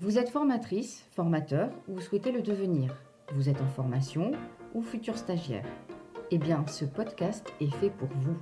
Vous 0.00 0.16
êtes 0.16 0.30
formatrice, 0.30 1.04
formateur 1.10 1.70
ou 1.88 2.00
souhaitez 2.00 2.30
le 2.30 2.40
devenir. 2.40 2.94
Vous 3.34 3.48
êtes 3.48 3.60
en 3.60 3.66
formation 3.66 4.30
ou 4.72 4.80
futur 4.80 5.18
stagiaire. 5.18 5.64
Eh 6.30 6.38
bien, 6.38 6.64
ce 6.68 6.84
podcast 6.84 7.52
est 7.60 7.74
fait 7.74 7.90
pour 7.90 8.06
vous. 8.20 8.36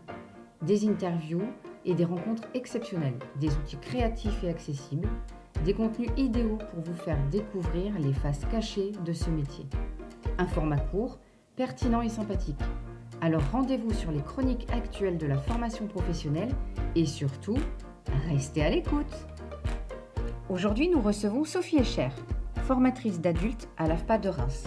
Des 0.60 0.86
interviews 0.86 1.48
et 1.86 1.94
des 1.94 2.04
rencontres 2.04 2.46
exceptionnelles, 2.52 3.18
des 3.40 3.48
outils 3.56 3.78
créatifs 3.78 4.44
et 4.44 4.50
accessibles, 4.50 5.08
des 5.64 5.72
contenus 5.72 6.10
idéaux 6.18 6.58
pour 6.58 6.82
vous 6.82 6.94
faire 6.94 7.18
découvrir 7.30 7.98
les 8.00 8.12
faces 8.12 8.44
cachées 8.50 8.92
de 9.06 9.14
ce 9.14 9.30
métier. 9.30 9.64
Un 10.36 10.46
format 10.46 10.80
court, 10.80 11.18
pertinent 11.56 12.02
et 12.02 12.10
sympathique. 12.10 12.60
Alors 13.22 13.42
rendez-vous 13.50 13.94
sur 13.94 14.12
les 14.12 14.20
chroniques 14.20 14.66
actuelles 14.70 15.16
de 15.16 15.26
la 15.26 15.38
formation 15.38 15.86
professionnelle 15.86 16.52
et 16.94 17.06
surtout, 17.06 17.56
restez 18.28 18.62
à 18.62 18.68
l'écoute. 18.68 19.26
Aujourd'hui, 20.48 20.88
nous 20.88 21.00
recevons 21.00 21.42
Sophie 21.42 21.78
Echer, 21.78 22.10
formatrice 22.66 23.20
d'adultes 23.20 23.68
à 23.76 23.88
l'AFPA 23.88 24.18
de 24.18 24.28
Reims. 24.28 24.62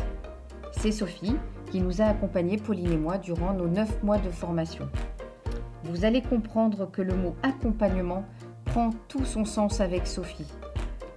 C'est 0.73 0.91
Sophie 0.91 1.37
qui 1.71 1.79
nous 1.79 2.01
a 2.01 2.05
accompagnés, 2.05 2.57
Pauline 2.57 2.91
et 2.91 2.97
moi, 2.97 3.17
durant 3.17 3.53
nos 3.53 3.69
9 3.69 4.03
mois 4.03 4.17
de 4.17 4.29
formation. 4.29 4.89
Vous 5.85 6.03
allez 6.03 6.21
comprendre 6.21 6.91
que 6.91 7.01
le 7.01 7.15
mot 7.15 7.33
accompagnement 7.43 8.25
prend 8.65 8.89
tout 9.07 9.23
son 9.23 9.45
sens 9.45 9.79
avec 9.79 10.05
Sophie. 10.05 10.51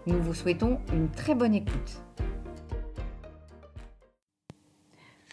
Nous 0.06 0.22
vous 0.22 0.32
souhaitons 0.32 0.78
une 0.92 1.08
très 1.08 1.34
bonne 1.34 1.54
écoute. 1.54 2.00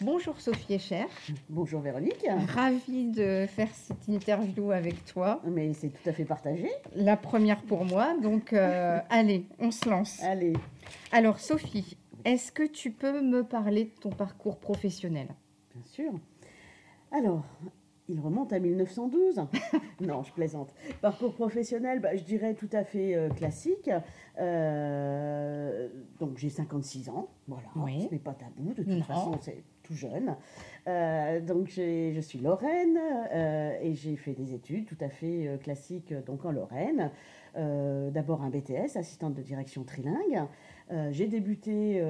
Bonjour 0.02 0.40
Sophie 0.40 0.74
Echer. 0.74 1.04
Bonjour 1.50 1.80
Véronique. 1.82 2.26
Ravie 2.54 3.08
de 3.10 3.46
faire 3.46 3.68
cette 3.74 4.08
interview 4.08 4.70
avec 4.72 5.04
toi. 5.04 5.40
Mais 5.44 5.74
c'est 5.74 5.88
tout 5.90 6.08
à 6.08 6.12
fait 6.12 6.24
partagé. 6.24 6.68
La 6.96 7.16
première 7.18 7.60
pour 7.62 7.84
moi, 7.84 8.16
donc 8.22 8.52
euh, 8.54 8.98
allez, 9.10 9.44
on 9.58 9.70
se 9.70 9.88
lance. 9.88 10.22
Allez. 10.22 10.54
Alors 11.12 11.38
Sophie, 11.38 11.98
est-ce 12.24 12.50
que 12.50 12.62
tu 12.62 12.90
peux 12.92 13.20
me 13.20 13.42
parler 13.44 13.84
de 13.84 14.00
ton 14.00 14.10
parcours 14.10 14.58
professionnel? 14.58 15.28
Bien 15.74 15.84
sûr. 15.84 16.12
Alors, 17.12 17.44
il 18.08 18.18
remonte 18.20 18.52
à 18.54 18.58
1912. 18.58 19.42
non, 20.00 20.22
je 20.22 20.32
plaisante. 20.32 20.72
Parcours 21.02 21.34
professionnel, 21.34 22.00
bah, 22.00 22.16
je 22.16 22.22
dirais 22.22 22.54
tout 22.54 22.70
à 22.72 22.84
fait 22.84 23.14
euh, 23.14 23.28
classique. 23.28 23.90
Euh, 24.38 25.88
donc 26.18 26.38
j'ai 26.38 26.48
56 26.48 27.10
ans, 27.10 27.28
voilà, 27.46 27.68
Oui. 27.76 28.06
ce 28.08 28.14
n'est 28.14 28.18
pas 28.20 28.32
tabou, 28.32 28.70
de 28.72 28.82
toute 28.82 28.86
Non. 28.86 29.02
façon 29.02 29.32
c'est 29.42 29.62
tout 29.90 29.96
jeune. 29.96 30.36
Euh, 30.86 31.40
donc 31.40 31.68
je 31.68 32.20
suis 32.20 32.38
Lorraine 32.38 32.98
euh, 33.32 33.78
et 33.82 33.94
j'ai 33.94 34.16
fait 34.16 34.32
des 34.32 34.54
études 34.54 34.86
tout 34.86 34.96
à 35.00 35.08
fait 35.08 35.46
euh, 35.46 35.56
classiques 35.58 36.14
donc 36.26 36.44
en 36.44 36.52
Lorraine. 36.52 37.10
D'abord 37.56 38.42
un 38.42 38.48
BTS, 38.48 38.96
assistante 38.96 39.34
de 39.34 39.42
direction 39.42 39.82
trilingue. 39.82 40.44
J'ai 41.10 41.26
débuté 41.26 42.00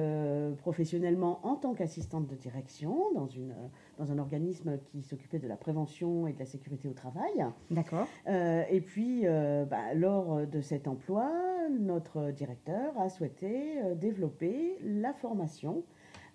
professionnellement 0.59 1.39
en 1.41 1.55
tant 1.55 1.73
qu'assistante 1.73 2.27
de 2.27 2.35
direction 2.35 3.11
dans, 3.15 3.25
une, 3.25 3.55
dans 3.97 4.11
un 4.11 4.19
organisme 4.19 4.77
qui 4.91 5.01
s'occupait 5.01 5.39
de 5.39 5.47
la 5.47 5.55
prévention 5.55 6.27
et 6.27 6.33
de 6.33 6.37
la 6.37 6.45
sécurité 6.45 6.87
au 6.87 6.93
travail. 6.93 7.43
D'accord. 7.71 8.07
Et 8.27 8.81
puis, 8.81 9.23
bah, 9.23 9.95
lors 9.95 10.45
de 10.45 10.61
cet 10.61 10.87
emploi, 10.87 11.27
notre 11.71 12.29
directeur 12.29 12.95
a 12.99 13.09
souhaité 13.09 13.81
développer 13.95 14.77
la 14.83 15.11
formation, 15.11 15.83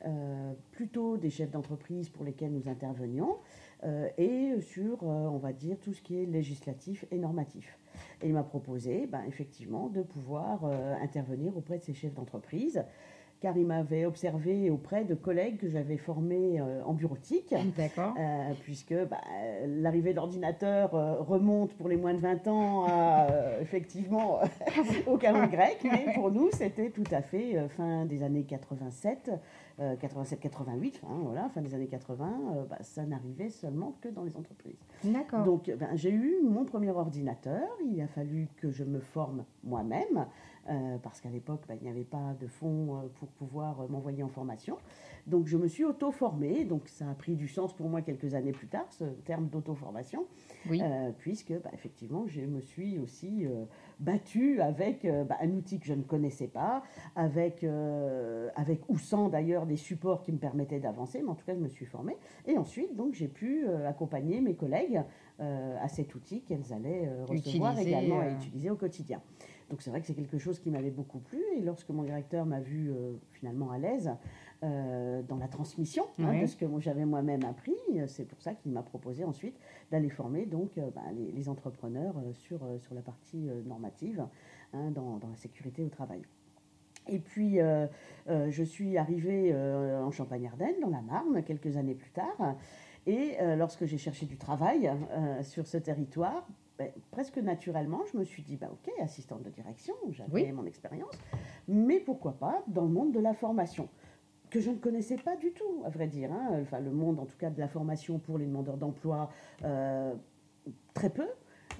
euh, 0.04 0.52
plutôt 0.72 1.16
des 1.16 1.30
chefs 1.30 1.50
d'entreprise 1.50 2.08
pour 2.08 2.24
lesquels 2.24 2.52
nous 2.52 2.68
intervenions, 2.68 3.38
euh, 3.84 4.08
et 4.18 4.60
sur, 4.60 5.02
euh, 5.02 5.06
on 5.06 5.38
va 5.38 5.52
dire, 5.52 5.78
tout 5.80 5.92
ce 5.92 6.02
qui 6.02 6.22
est 6.22 6.26
législatif 6.26 7.04
et 7.10 7.18
normatif. 7.18 7.78
Et 8.20 8.28
il 8.28 8.34
m'a 8.34 8.42
proposé, 8.42 9.06
bah, 9.06 9.22
effectivement, 9.26 9.88
de 9.88 10.02
pouvoir 10.02 10.64
intervenir 11.02 11.56
auprès 11.56 11.78
de 11.78 11.84
ces 11.84 11.94
chefs 11.94 12.12
d'entreprise, 12.12 12.84
car 13.40 13.56
il 13.56 13.66
m'avait 13.66 14.06
observé 14.06 14.70
auprès 14.70 15.04
de 15.04 15.14
collègues 15.14 15.58
que 15.58 15.68
j'avais 15.68 15.98
formés 15.98 16.60
euh, 16.60 16.82
en 16.84 16.94
bureautique. 16.94 17.54
D'accord. 17.76 18.14
Euh, 18.18 18.52
puisque 18.62 18.94
bah, 18.94 19.20
euh, 19.30 19.82
l'arrivée 19.82 20.10
de 20.10 20.16
l'ordinateur 20.16 20.94
euh, 20.94 21.20
remonte 21.20 21.74
pour 21.74 21.88
les 21.88 21.96
moins 21.96 22.14
de 22.14 22.20
20 22.20 22.48
ans 22.48 22.86
à, 22.88 23.26
effectivement 23.60 24.40
au 25.06 25.16
calendrier 25.16 25.56
grec, 25.56 25.78
mais 25.84 26.14
pour 26.14 26.30
nous 26.30 26.48
c'était 26.52 26.90
tout 26.90 27.04
à 27.10 27.20
fait 27.22 27.68
fin 27.76 28.04
des 28.06 28.22
années 28.22 28.44
87, 28.44 29.30
87-88, 29.78 31.00
enfin, 31.02 31.18
voilà, 31.22 31.48
fin 31.50 31.60
des 31.60 31.74
années 31.74 31.88
80, 31.88 32.40
euh, 32.56 32.64
bah, 32.64 32.78
ça 32.80 33.04
n'arrivait 33.04 33.50
seulement 33.50 33.96
que 34.00 34.08
dans 34.08 34.22
les 34.22 34.36
entreprises. 34.36 34.78
D'accord. 35.04 35.44
Donc 35.44 35.70
ben, 35.70 35.90
j'ai 35.94 36.10
eu 36.10 36.36
mon 36.42 36.64
premier 36.64 36.90
ordinateur, 36.90 37.68
il 37.84 38.00
a 38.00 38.06
fallu 38.08 38.48
que 38.56 38.70
je 38.70 38.84
me 38.84 39.00
forme 39.00 39.44
moi-même, 39.64 40.26
euh, 40.68 40.98
parce 40.98 41.20
qu'à 41.20 41.28
l'époque 41.30 41.62
ben, 41.68 41.76
il 41.80 41.84
n'y 41.84 41.90
avait 41.90 42.04
pas 42.04 42.34
de 42.40 42.46
fonds 42.46 42.96
euh, 42.96 43.08
pour 43.18 43.28
pouvoir 43.28 43.80
euh, 43.80 43.88
m'envoyer 43.88 44.22
en 44.22 44.28
formation. 44.28 44.76
Donc 45.26 45.46
je 45.46 45.56
me 45.56 45.66
suis 45.66 45.84
auto-formée, 45.84 46.64
donc 46.64 46.88
ça 46.88 47.10
a 47.10 47.14
pris 47.14 47.34
du 47.34 47.48
sens 47.48 47.74
pour 47.74 47.88
moi 47.88 48.00
quelques 48.02 48.34
années 48.34 48.52
plus 48.52 48.68
tard, 48.68 48.86
ce 48.90 49.04
terme 49.24 49.48
d'auto-formation, 49.48 50.24
Oui. 50.70 50.80
euh, 50.82 51.10
puisque 51.18 51.52
bah, 51.52 51.70
effectivement 51.72 52.26
je 52.28 52.42
me 52.42 52.60
suis 52.60 52.98
aussi 52.98 53.44
euh, 53.44 53.64
battue 53.98 54.60
avec 54.60 55.06
bah, 55.06 55.36
un 55.40 55.50
outil 55.50 55.80
que 55.80 55.86
je 55.86 55.94
ne 55.94 56.02
connaissais 56.02 56.46
pas, 56.46 56.82
avec, 57.16 57.64
avec 58.54 58.82
ou 58.88 58.98
sans 58.98 59.28
d'ailleurs 59.28 59.66
des 59.66 59.76
supports 59.76 60.22
qui 60.22 60.32
me 60.32 60.38
permettaient 60.38 60.78
d'avancer, 60.80 61.22
mais 61.22 61.28
en 61.30 61.34
tout 61.34 61.44
cas 61.44 61.54
je 61.54 61.60
me 61.60 61.68
suis 61.68 61.86
formée. 61.86 62.16
Et 62.46 62.56
ensuite 62.58 62.94
donc 62.94 63.14
j'ai 63.14 63.28
pu 63.28 63.66
accompagner 63.86 64.40
mes 64.40 64.54
collègues 64.54 65.02
à 65.38 65.88
cet 65.88 66.14
outil 66.14 66.42
qu'elles 66.42 66.72
allaient 66.72 67.10
recevoir 67.24 67.72
Utiliser, 67.72 67.90
également 67.90 68.22
et 68.22 68.32
utiliser 68.32 68.70
au 68.70 68.76
quotidien. 68.76 69.20
Donc 69.70 69.82
c'est 69.82 69.90
vrai 69.90 70.00
que 70.00 70.06
c'est 70.06 70.14
quelque 70.14 70.38
chose 70.38 70.60
qui 70.60 70.70
m'avait 70.70 70.90
beaucoup 70.90 71.18
plu 71.18 71.42
et 71.56 71.60
lorsque 71.60 71.90
mon 71.90 72.04
directeur 72.04 72.46
m'a 72.46 72.60
vu 72.60 72.90
euh, 72.90 73.14
finalement 73.32 73.70
à 73.70 73.78
l'aise 73.78 74.12
euh, 74.62 75.22
dans 75.22 75.38
la 75.38 75.48
transmission 75.48 76.04
hein, 76.20 76.40
de 76.40 76.46
ce 76.46 76.56
que 76.56 76.66
j'avais 76.78 77.04
moi-même 77.04 77.44
appris, 77.44 77.74
euh, 77.96 78.06
c'est 78.06 78.24
pour 78.24 78.40
ça 78.40 78.54
qu'il 78.54 78.72
m'a 78.72 78.82
proposé 78.82 79.24
ensuite 79.24 79.58
d'aller 79.90 80.08
former 80.08 80.46
donc 80.46 80.78
euh, 80.78 80.90
ben, 80.94 81.02
les, 81.14 81.32
les 81.32 81.48
entrepreneurs 81.48 82.14
sur, 82.32 82.60
sur 82.78 82.94
la 82.94 83.02
partie 83.02 83.48
normative 83.66 84.26
hein, 84.72 84.90
dans, 84.92 85.16
dans 85.16 85.28
la 85.28 85.36
sécurité 85.36 85.82
au 85.82 85.88
travail. 85.88 86.22
Et 87.08 87.18
puis, 87.18 87.60
euh, 87.60 87.86
euh, 88.28 88.50
je 88.50 88.62
suis 88.62 88.98
arrivée 88.98 89.52
euh, 89.52 90.02
en 90.02 90.10
Champagne-Ardenne, 90.10 90.80
dans 90.82 90.90
la 90.90 91.02
Marne, 91.02 91.42
quelques 91.44 91.76
années 91.76 91.94
plus 91.94 92.10
tard. 92.10 92.56
Et 93.08 93.36
lorsque 93.56 93.84
j'ai 93.84 93.98
cherché 93.98 94.26
du 94.26 94.36
travail 94.36 94.90
sur 95.42 95.68
ce 95.68 95.76
territoire, 95.76 96.44
ben, 96.78 96.90
presque 97.10 97.38
naturellement, 97.38 98.00
je 98.12 98.18
me 98.18 98.24
suis 98.24 98.42
dit, 98.42 98.56
bah, 98.56 98.68
ok, 98.70 98.92
assistante 99.00 99.42
de 99.42 99.50
direction, 99.50 99.94
j'avais 100.10 100.32
Oui. 100.32 100.52
mon 100.52 100.66
expérience, 100.66 101.14
mais 101.68 102.00
pourquoi 102.00 102.32
pas 102.32 102.62
dans 102.66 102.82
le 102.82 102.90
monde 102.90 103.12
de 103.12 103.20
la 103.20 103.32
formation 103.34 103.88
que 104.50 104.60
je 104.60 104.70
ne 104.70 104.76
connaissais 104.76 105.16
pas 105.16 105.36
du 105.36 105.50
tout, 105.52 105.82
à 105.84 105.88
vrai 105.90 106.06
dire. 106.06 106.30
hein. 106.32 106.58
Enfin, 106.62 106.78
le 106.78 106.92
monde, 106.92 107.18
en 107.18 107.26
tout 107.26 107.36
cas, 107.36 107.50
de 107.50 107.58
la 107.58 107.66
formation 107.66 108.18
pour 108.18 108.38
les 108.38 108.46
demandeurs 108.46 108.76
d'emploi, 108.76 109.28
euh, 109.64 110.14
très 110.94 111.10
peu. 111.10 111.26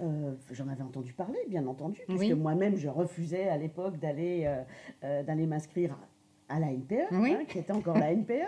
Euh, 0.03 0.35
J'en 0.51 0.69
avais 0.69 0.83
entendu 0.83 1.13
parler, 1.13 1.39
bien 1.49 1.67
entendu, 1.67 2.01
puisque 2.09 2.21
Oui. 2.23 2.35
moi-même, 2.35 2.77
je 2.77 2.89
refusais 2.89 3.49
à 3.49 3.57
l'époque 3.57 3.99
d'aller 3.99 4.65
euh, 5.03 5.47
m'inscrire 5.47 5.97
à 6.49 6.59
la 6.59 6.73
NPE, 6.73 7.09
Oui. 7.13 7.33
hein, 7.35 7.45
qui 7.47 7.59
était 7.59 7.73
encore 7.73 7.99
la 7.99 8.13
NPE, 8.13 8.45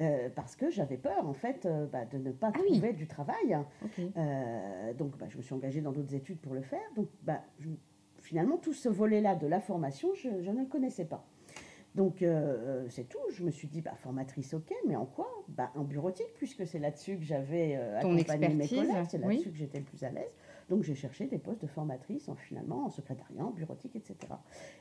euh, 0.00 0.28
parce 0.34 0.56
que 0.56 0.70
j'avais 0.70 0.96
peur, 0.98 1.26
en 1.26 1.32
fait, 1.32 1.64
euh, 1.66 1.86
bah, 1.86 2.04
de 2.04 2.18
ne 2.18 2.30
pas 2.32 2.50
Ah 2.54 2.58
oui. 2.62 2.72
trouver 2.78 2.92
du 2.92 3.06
travail. 3.06 3.58
Euh, 4.16 4.92
donc, 4.94 5.16
bah, 5.18 5.26
je 5.28 5.36
me 5.38 5.42
suis 5.42 5.54
engagée 5.54 5.80
dans 5.80 5.92
d'autres 5.92 6.14
études 6.14 6.38
pour 6.38 6.54
le 6.54 6.62
faire. 6.62 6.80
Donc, 6.94 7.08
bah, 7.22 7.42
je- 7.60 7.68
finalement, 8.20 8.58
tout 8.58 8.72
ce 8.74 8.88
volet-là 8.88 9.34
de 9.36 9.46
la 9.46 9.60
formation, 9.60 10.08
je, 10.14 10.28
je 10.42 10.50
ne 10.50 10.60
le 10.60 10.66
connaissais 10.66 11.04
pas. 11.06 11.24
Donc, 11.94 12.22
c'est 12.90 13.08
tout. 13.08 13.18
Je 13.32 13.42
me 13.42 13.50
suis 13.50 13.68
dit, 13.68 13.80
bah, 13.80 13.94
formatrice, 13.96 14.52
ok, 14.52 14.70
mais 14.86 14.96
en 14.96 15.06
quoi? 15.06 15.28
Bah, 15.48 15.70
En 15.76 15.82
bureautique, 15.82 16.34
puisque 16.36 16.66
c'est 16.66 16.78
là-dessus 16.78 17.16
que 17.16 17.24
j'avais 17.24 17.78
Ton 18.02 18.14
accompagné 18.18 18.48
mes 18.54 18.68
collègues, 18.68 19.06
c'est 19.08 19.16
oui. 19.24 19.36
là-dessus 19.36 19.50
que 19.50 19.56
j'étais 19.56 19.78
le 19.78 19.84
plus 19.86 20.04
à 20.04 20.10
l'aise. 20.10 20.30
Donc, 20.68 20.82
j'ai 20.82 20.94
cherché 20.96 21.26
des 21.26 21.38
postes 21.38 21.62
de 21.62 21.66
formatrice, 21.68 22.28
en, 22.28 22.34
finalement, 22.34 22.86
en 22.86 22.90
secrétariat, 22.90 23.44
en 23.44 23.50
bureautique, 23.50 23.94
etc. 23.94 24.16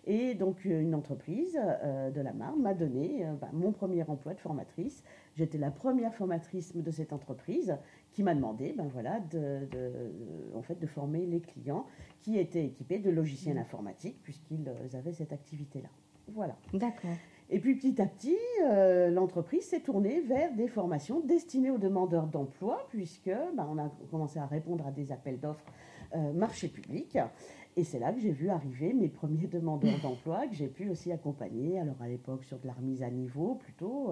Et 0.05 0.33
donc, 0.33 0.65
euh, 0.65 0.81
une 0.81 0.95
entreprise 0.95 1.55
euh, 1.61 2.09
de 2.09 2.21
la 2.21 2.33
Marne 2.33 2.59
m'a 2.61 2.73
donné 2.73 3.25
euh, 3.25 3.33
bah, 3.33 3.49
mon 3.53 3.71
premier 3.71 4.03
emploi 4.09 4.33
de 4.33 4.39
formatrice. 4.39 5.03
J'étais 5.35 5.57
la 5.59 5.69
première 5.71 6.13
formatrice 6.15 6.75
de 6.75 6.91
cette 6.91 7.13
entreprise 7.13 7.77
qui 8.13 8.23
m'a 8.23 8.33
demandé 8.33 8.73
ben 8.75 8.87
voilà, 8.87 9.19
de, 9.19 9.65
de- 9.71 10.11
en 10.55 10.61
fait, 10.61 10.79
de 10.79 10.87
former 10.87 11.25
les 11.25 11.41
clients 11.41 11.85
qui 12.21 12.39
étaient 12.39 12.65
équipés 12.65 12.97
de 12.99 13.11
logiciels 13.11 13.57
informatiques, 13.57 14.17
puisqu'ils 14.23 14.67
avaient 14.95 15.13
cette 15.13 15.33
activité-là. 15.33 15.89
Voilà. 16.29 16.55
D'accord. 16.73 17.11
Et 17.49 17.59
puis 17.59 17.75
petit 17.75 18.01
à 18.01 18.07
petit, 18.07 18.37
euh, 18.63 19.11
l'entreprise 19.11 19.65
s'est 19.65 19.81
tournée 19.81 20.21
vers 20.21 20.53
des 20.55 20.67
formations 20.67 21.19
destinées 21.19 21.69
aux 21.69 21.77
demandeurs 21.77 22.25
d'emploi, 22.25 22.87
puisque 22.89 23.29
ben, 23.29 23.67
on 23.69 23.77
a 23.77 23.91
commencé 24.09 24.39
à 24.39 24.47
répondre 24.47 24.85
à 24.87 24.91
des 24.91 25.11
appels 25.11 25.39
d'offres 25.39 25.71
euh, 26.15 26.33
marché 26.33 26.67
public. 26.67 27.19
Et 27.77 27.83
c'est 27.83 27.99
là 27.99 28.13
que 28.13 28.19
j'ai 28.19 28.31
vu 28.31 28.49
arriver 28.49 28.93
mes 28.93 29.09
premiers 29.09 29.45
demandeurs 29.45 29.99
d'emploi, 30.01 30.47
que 30.47 30.55
j'ai 30.55 30.67
pu 30.67 30.89
aussi 30.89 31.11
accompagner, 31.11 31.79
alors 31.79 32.01
à 32.01 32.07
l'époque 32.07 32.45
sur 32.45 32.57
de 32.57 32.65
la 32.65 32.73
remise 32.73 33.03
à 33.03 33.11
niveau 33.11 33.55
plutôt, 33.55 34.11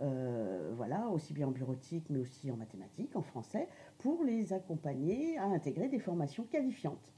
euh, 0.00 0.72
voilà, 0.74 1.08
aussi 1.08 1.34
bien 1.34 1.48
en 1.48 1.50
bureautique, 1.50 2.06
mais 2.08 2.18
aussi 2.18 2.50
en 2.50 2.56
mathématiques, 2.56 3.14
en 3.14 3.22
français, 3.22 3.68
pour 3.98 4.24
les 4.24 4.54
accompagner 4.54 5.36
à 5.36 5.44
intégrer 5.44 5.88
des 5.88 5.98
formations 5.98 6.44
qualifiantes. 6.44 7.12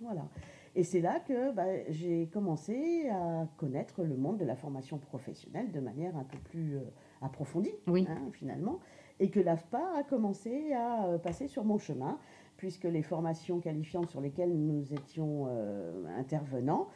Voilà. 0.00 0.28
Et 0.74 0.84
c'est 0.84 1.00
là 1.00 1.20
que 1.20 1.52
bah, 1.52 1.64
j'ai 1.88 2.26
commencé 2.26 3.08
à 3.10 3.46
connaître 3.56 4.04
le 4.04 4.16
monde 4.16 4.38
de 4.38 4.44
la 4.44 4.56
formation 4.56 4.98
professionnelle 4.98 5.70
de 5.72 5.80
manière 5.80 6.16
un 6.16 6.24
peu 6.24 6.38
plus 6.38 6.76
euh, 6.76 6.80
approfondie, 7.22 7.74
Oui. 7.86 8.06
hein, 8.08 8.20
finalement, 8.32 8.78
et 9.20 9.30
que 9.30 9.40
l'AFPA 9.40 9.82
a 9.96 10.02
commencé 10.04 10.72
à 10.72 11.06
euh, 11.06 11.18
passer 11.18 11.48
sur 11.48 11.64
mon 11.64 11.78
chemin, 11.78 12.18
puisque 12.56 12.84
les 12.84 13.02
formations 13.02 13.60
qualifiantes 13.60 14.10
sur 14.10 14.20
lesquelles 14.20 14.56
nous 14.56 14.92
étions 14.92 15.46
euh, 15.48 16.04
intervenants 16.18 16.88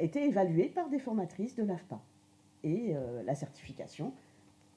étaient 0.00 0.26
évaluées 0.26 0.68
par 0.68 0.90
des 0.90 0.98
formatrices 0.98 1.56
de 1.56 1.62
l'AFPA. 1.62 1.98
Et 2.62 2.94
la 3.24 3.34
certification 3.34 4.12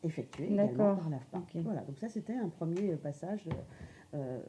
effectuée 0.03 0.45
également 0.45 0.95
par 0.95 1.09
l'AFPA. 1.09 1.41
Voilà, 1.55 1.81
donc 1.81 1.99
ça 1.99 2.07
c'était 2.07 2.33
un 2.33 2.47
premier 2.47 2.95
passage, 2.95 3.45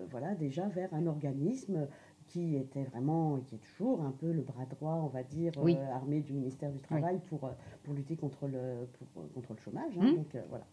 voilà, 0.09 0.37
déjà 0.37 0.69
vers 0.69 0.95
un 0.95 1.09
organisme 1.09 1.89
qui 2.27 2.57
était 2.57 2.83
vraiment, 2.85 3.39
qui 3.47 3.55
est 3.55 3.59
toujours 3.59 4.03
un 4.03 4.11
peu 4.11 4.33
le 4.33 4.43
bras 4.43 4.67
droit, 4.67 4.95
on 5.05 5.07
va 5.09 5.23
dire, 5.23 5.53
euh, 5.75 5.93
armé 5.93 6.21
du 6.21 6.33
ministère 6.33 6.71
du 6.73 6.81
Travail 6.81 7.21
pour, 7.29 7.45
euh, 7.45 7.51
pour 7.85 7.95
lutter 7.95 8.17
contre 8.17 8.47
le, 8.49 8.87
pour- 8.99 9.23
euh, 9.23 9.27
contre 9.35 9.53
le 9.55 9.59
chômage. 9.61 9.97
hein. 9.99 10.05
Mhm. 10.11 10.17
Donc 10.17 10.35
euh, 10.35 10.43
voilà, 10.49 10.67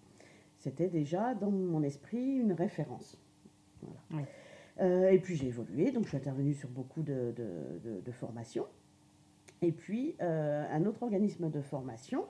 c'était 0.57 0.87
déjà 0.89 1.35
dans 1.35 1.51
mon 1.51 1.83
esprit 1.83 2.37
une 2.37 2.53
référence. 2.53 3.17
Voilà. 3.81 3.99
Oui. 4.11 4.21
Euh, 4.81 5.11
et 5.11 5.19
puis 5.19 5.35
j'ai 5.35 5.47
évolué, 5.47 5.91
donc 5.91 6.03
je 6.05 6.09
suis 6.09 6.17
intervenue 6.17 6.53
sur 6.55 6.69
beaucoup 6.69 7.03
de, 7.03 7.33
de- 7.35 7.79
de- 7.83 8.01
de 8.01 8.11
formations. 8.11 8.65
Et 9.61 9.71
puis 9.71 10.15
un 10.19 10.83
autre 10.85 11.03
organisme 11.03 11.49
de 11.49 11.61
formation 11.61 12.25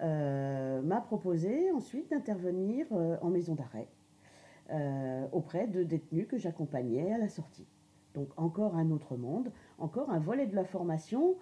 m'a 0.00 1.00
proposé 1.00 1.70
ensuite 1.72 2.10
d'intervenir 2.10 2.86
en 2.92 3.28
maison 3.30 3.54
d'arrêt 3.54 3.86
auprès 5.32 5.66
de 5.68 5.82
détenus 5.84 6.26
que 6.26 6.38
j'accompagnais 6.38 7.12
à 7.12 7.18
la 7.18 7.28
sortie. 7.28 7.66
Donc 8.14 8.28
encore 8.36 8.76
un 8.76 8.90
autre 8.90 9.16
monde, 9.16 9.50
encore 9.78 10.10
un 10.10 10.18
volet 10.18 10.46
de 10.46 10.54
la 10.54 10.64
formation. 10.64 11.36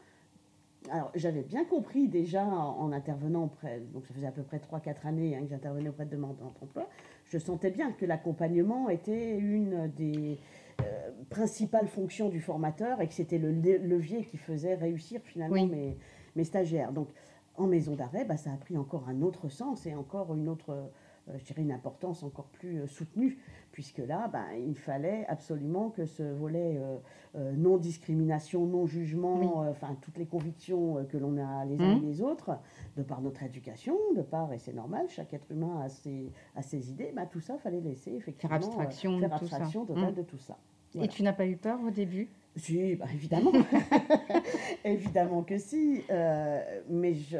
Alors 0.91 1.11
j'avais 1.15 1.43
bien 1.43 1.65
compris 1.67 2.09
déjà 2.09 2.43
en, 2.45 2.81
en 2.81 2.93
intervenant 2.93 3.45
auprès, 3.45 3.81
donc 3.93 4.07
ça 4.07 4.15
faisait 4.15 4.27
à 4.27 4.33
peu 4.33 4.43
près 4.43 4.59
3-4 4.59 5.07
années 5.07 5.37
hein, 5.37 5.43
que 5.43 5.49
j'intervenais 5.49 5.91
auprès 5.91 6.07
de 6.07 6.11
demandeurs 6.11 6.55
d'emploi, 6.59 6.89
je 7.27 7.37
sentais 7.37 7.71
bien 7.71 7.93
que 7.93 8.07
l'accompagnement 8.07 8.89
était 8.89 9.37
une 9.37 9.89
des 9.95 10.39
euh, 10.81 11.11
principales 11.29 11.87
fonctions 11.87 12.31
du 12.31 12.41
formateur 12.41 13.03
et 13.03 13.09
que 13.09 13.13
c'était 13.13 13.37
le 13.37 13.53
le- 13.53 13.77
levier 13.77 14.25
qui 14.25 14.39
faisait 14.39 14.75
réussir 14.75 15.21
finalement 15.23 15.53
Oui. 15.53 15.67
mes, 15.67 15.99
mes 16.35 16.45
stagiaires. 16.45 16.93
Donc 16.93 17.09
en 17.57 17.67
maison 17.67 17.95
d'arrêt, 17.95 18.25
bah, 18.25 18.39
ça 18.39 18.51
a 18.51 18.57
pris 18.57 18.79
encore 18.79 19.07
un 19.07 19.21
autre 19.21 19.51
sens 19.51 19.85
et 19.85 19.95
encore 19.95 20.35
une 20.35 20.49
autre, 20.49 20.71
euh, 20.71 21.37
je 21.37 21.45
dirais, 21.45 21.61
une 21.61 21.73
importance 21.73 22.23
encore 22.23 22.47
plus 22.47 22.81
euh, 22.81 22.87
soutenue, 22.87 23.37
puisque 23.73 23.99
là, 23.99 24.29
bah, 24.33 24.45
il 24.59 24.77
fallait 24.77 25.25
absolument 25.29 25.91
que 25.91 26.05
ce 26.07 26.23
volet 26.23 26.77
euh, 26.79 26.97
euh, 27.37 27.53
non-discrimination, 27.53 28.67
non-jugement, 28.67 29.63
euh, 29.65 29.71
enfin 29.71 29.97
toutes 30.01 30.19
les 30.19 30.27
convictions 30.27 31.05
que 31.09 31.17
l'on 31.17 31.37
a 31.39 31.65
les 31.65 31.81
uns 31.81 31.95
Mhm. 31.95 31.99
et 31.99 32.07
les 32.07 32.21
autres, 32.23 32.59
de 32.97 33.03
par 33.03 33.21
notre 33.21 33.43
éducation, 33.43 33.97
de 34.17 34.23
par, 34.23 34.53
et 34.53 34.59
c'est 34.59 34.73
normal, 34.73 35.07
chaque 35.09 35.33
être 35.35 35.51
humain 35.51 35.81
a 35.85 35.89
ses, 35.89 36.31
a 36.57 36.63
ses 36.63 36.91
idées, 36.91 37.13
bah, 37.15 37.27
tout 37.27 37.41
ça, 37.41 37.59
fallait 37.59 37.81
laisser 37.81 38.13
effectivement 38.13 38.57
abstraction 38.57 39.19
faire 39.21 39.29
tout 39.31 39.35
abstraction 39.45 39.85
totale 39.87 40.11
Mhm. 40.11 40.15
de 40.17 40.23
tout 40.23 40.39
ça. 40.39 40.57
Et 41.01 41.07
tu 41.07 41.23
n'as 41.23 41.33
pas 41.33 41.47
eu 41.47 41.57
peur 41.57 41.79
au 41.87 41.91
début? 41.91 42.29
Si, 42.57 42.97
bah, 42.97 43.07
évidemment. 43.15 43.53
évidemment 44.85 45.43
que 45.43 45.59
si. 45.59 46.03
euh, 46.11 46.81
mais 46.89 47.15
je, 47.15 47.37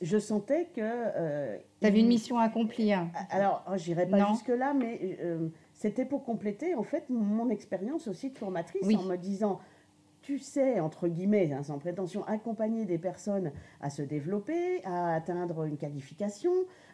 je 0.00 0.18
sentais 0.18 0.66
que. 0.74 0.80
euh, 0.82 1.56
Tu 1.80 1.86
avais 1.86 1.98
il- 1.98 2.02
une 2.02 2.08
mission 2.08 2.38
à 2.38 2.44
accomplir. 2.44 3.06
Alors, 3.30 3.64
oh, 3.68 3.76
j'irai 3.76 4.06
pas 4.06 4.26
jusque-là, 4.30 4.72
mais 4.74 5.18
euh, 5.22 5.48
c'était 5.72 6.04
pour 6.04 6.24
compléter, 6.24 6.74
en 6.74 6.82
fait, 6.82 7.04
mon 7.10 7.48
expérience 7.50 8.08
aussi 8.08 8.30
de 8.30 8.38
formatrice 8.38 8.82
Oui. 8.86 8.96
en 8.96 9.02
me 9.02 9.16
disant. 9.16 9.60
Tu 10.22 10.38
sais, 10.38 10.80
entre 10.80 11.08
guillemets, 11.08 11.50
hein, 11.50 11.62
sans 11.62 11.78
prétention, 11.78 12.24
accompagner 12.26 12.84
des 12.84 12.98
personnes 12.98 13.52
à 13.80 13.88
se 13.88 14.02
développer, 14.02 14.84
à 14.84 15.14
atteindre 15.14 15.64
une 15.64 15.78
qualification, 15.78 16.52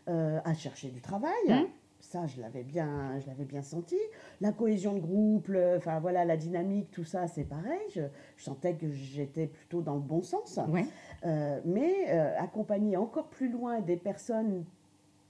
euh, 0.09 0.39
à 0.45 0.55
chercher 0.55 0.91
du 0.91 1.01
travail. 1.01 1.33
Mhm. 1.49 1.67
Ça, 2.01 2.27
je 2.27 2.41
l'avais 2.41 2.63
bien, 2.63 3.19
je 3.21 3.27
l'avais 3.27 3.45
bien 3.45 3.63
senti. 3.63 3.97
La 4.41 4.53
cohésion 4.53 4.93
de 4.95 5.01
groupe, 5.01 5.49
le- 5.49 5.77
enfin 5.77 5.99
voilà, 5.99 6.25
la 6.25 6.37
dynamique, 6.37 6.91
tout 6.93 7.05
ça, 7.05 7.27
c'est 7.27 7.45
pareil. 7.45 7.81
Je, 7.95 8.03
je 8.37 8.45
sentais 8.45 8.75
que 8.75 8.89
j'étais 8.91 9.47
plutôt 9.49 9.81
dans 9.83 9.95
le 9.95 10.01
bon 10.01 10.23
sens. 10.23 10.61
Ouais. 10.69 10.85
Euh, 11.25 11.61
mais 11.65 11.93
euh, 12.11 12.39
accompagner 12.39 12.97
encore 12.97 13.29
plus 13.29 13.51
loin 13.51 13.81
des 13.81 13.97
personnes 13.97 14.65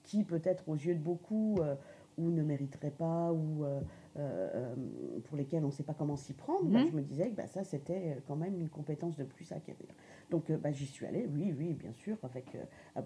qui, 0.02 0.22
peut-être 0.24 0.68
aux 0.68 0.74
yeux 0.74 0.94
de 0.94 1.00
beaucoup, 1.00 1.56
euh, 1.60 1.74
ou 2.18 2.30
ne 2.30 2.42
mériteraient 2.42 2.90
pas, 2.90 3.32
ou 3.32 3.64
pour 5.24 5.36
lesquelles 5.36 5.62
on 5.64 5.66
ne 5.66 5.72
sait 5.72 5.82
pas 5.82 5.92
comment 5.92 6.16
s'y 6.16 6.32
prendre, 6.32 6.64
bah, 6.64 6.78
Mhm. 6.80 6.86
je 6.90 6.96
me 6.96 7.02
disais 7.02 7.28
que 7.28 7.36
bah, 7.36 7.46
ça, 7.46 7.64
c'était 7.64 8.16
quand 8.26 8.36
même 8.36 8.58
une 8.58 8.70
compétence 8.70 9.16
de 9.16 9.24
plus 9.24 9.52
à 9.52 9.56
acquérir. 9.56 9.88
Donc, 10.30 10.50
bah, 10.52 10.72
j'y 10.72 10.86
suis 10.86 11.04
allée, 11.04 11.28
oui, 11.30 11.54
oui, 11.56 11.74
bien 11.74 11.92
sûr, 11.92 12.16
avec 12.22 12.56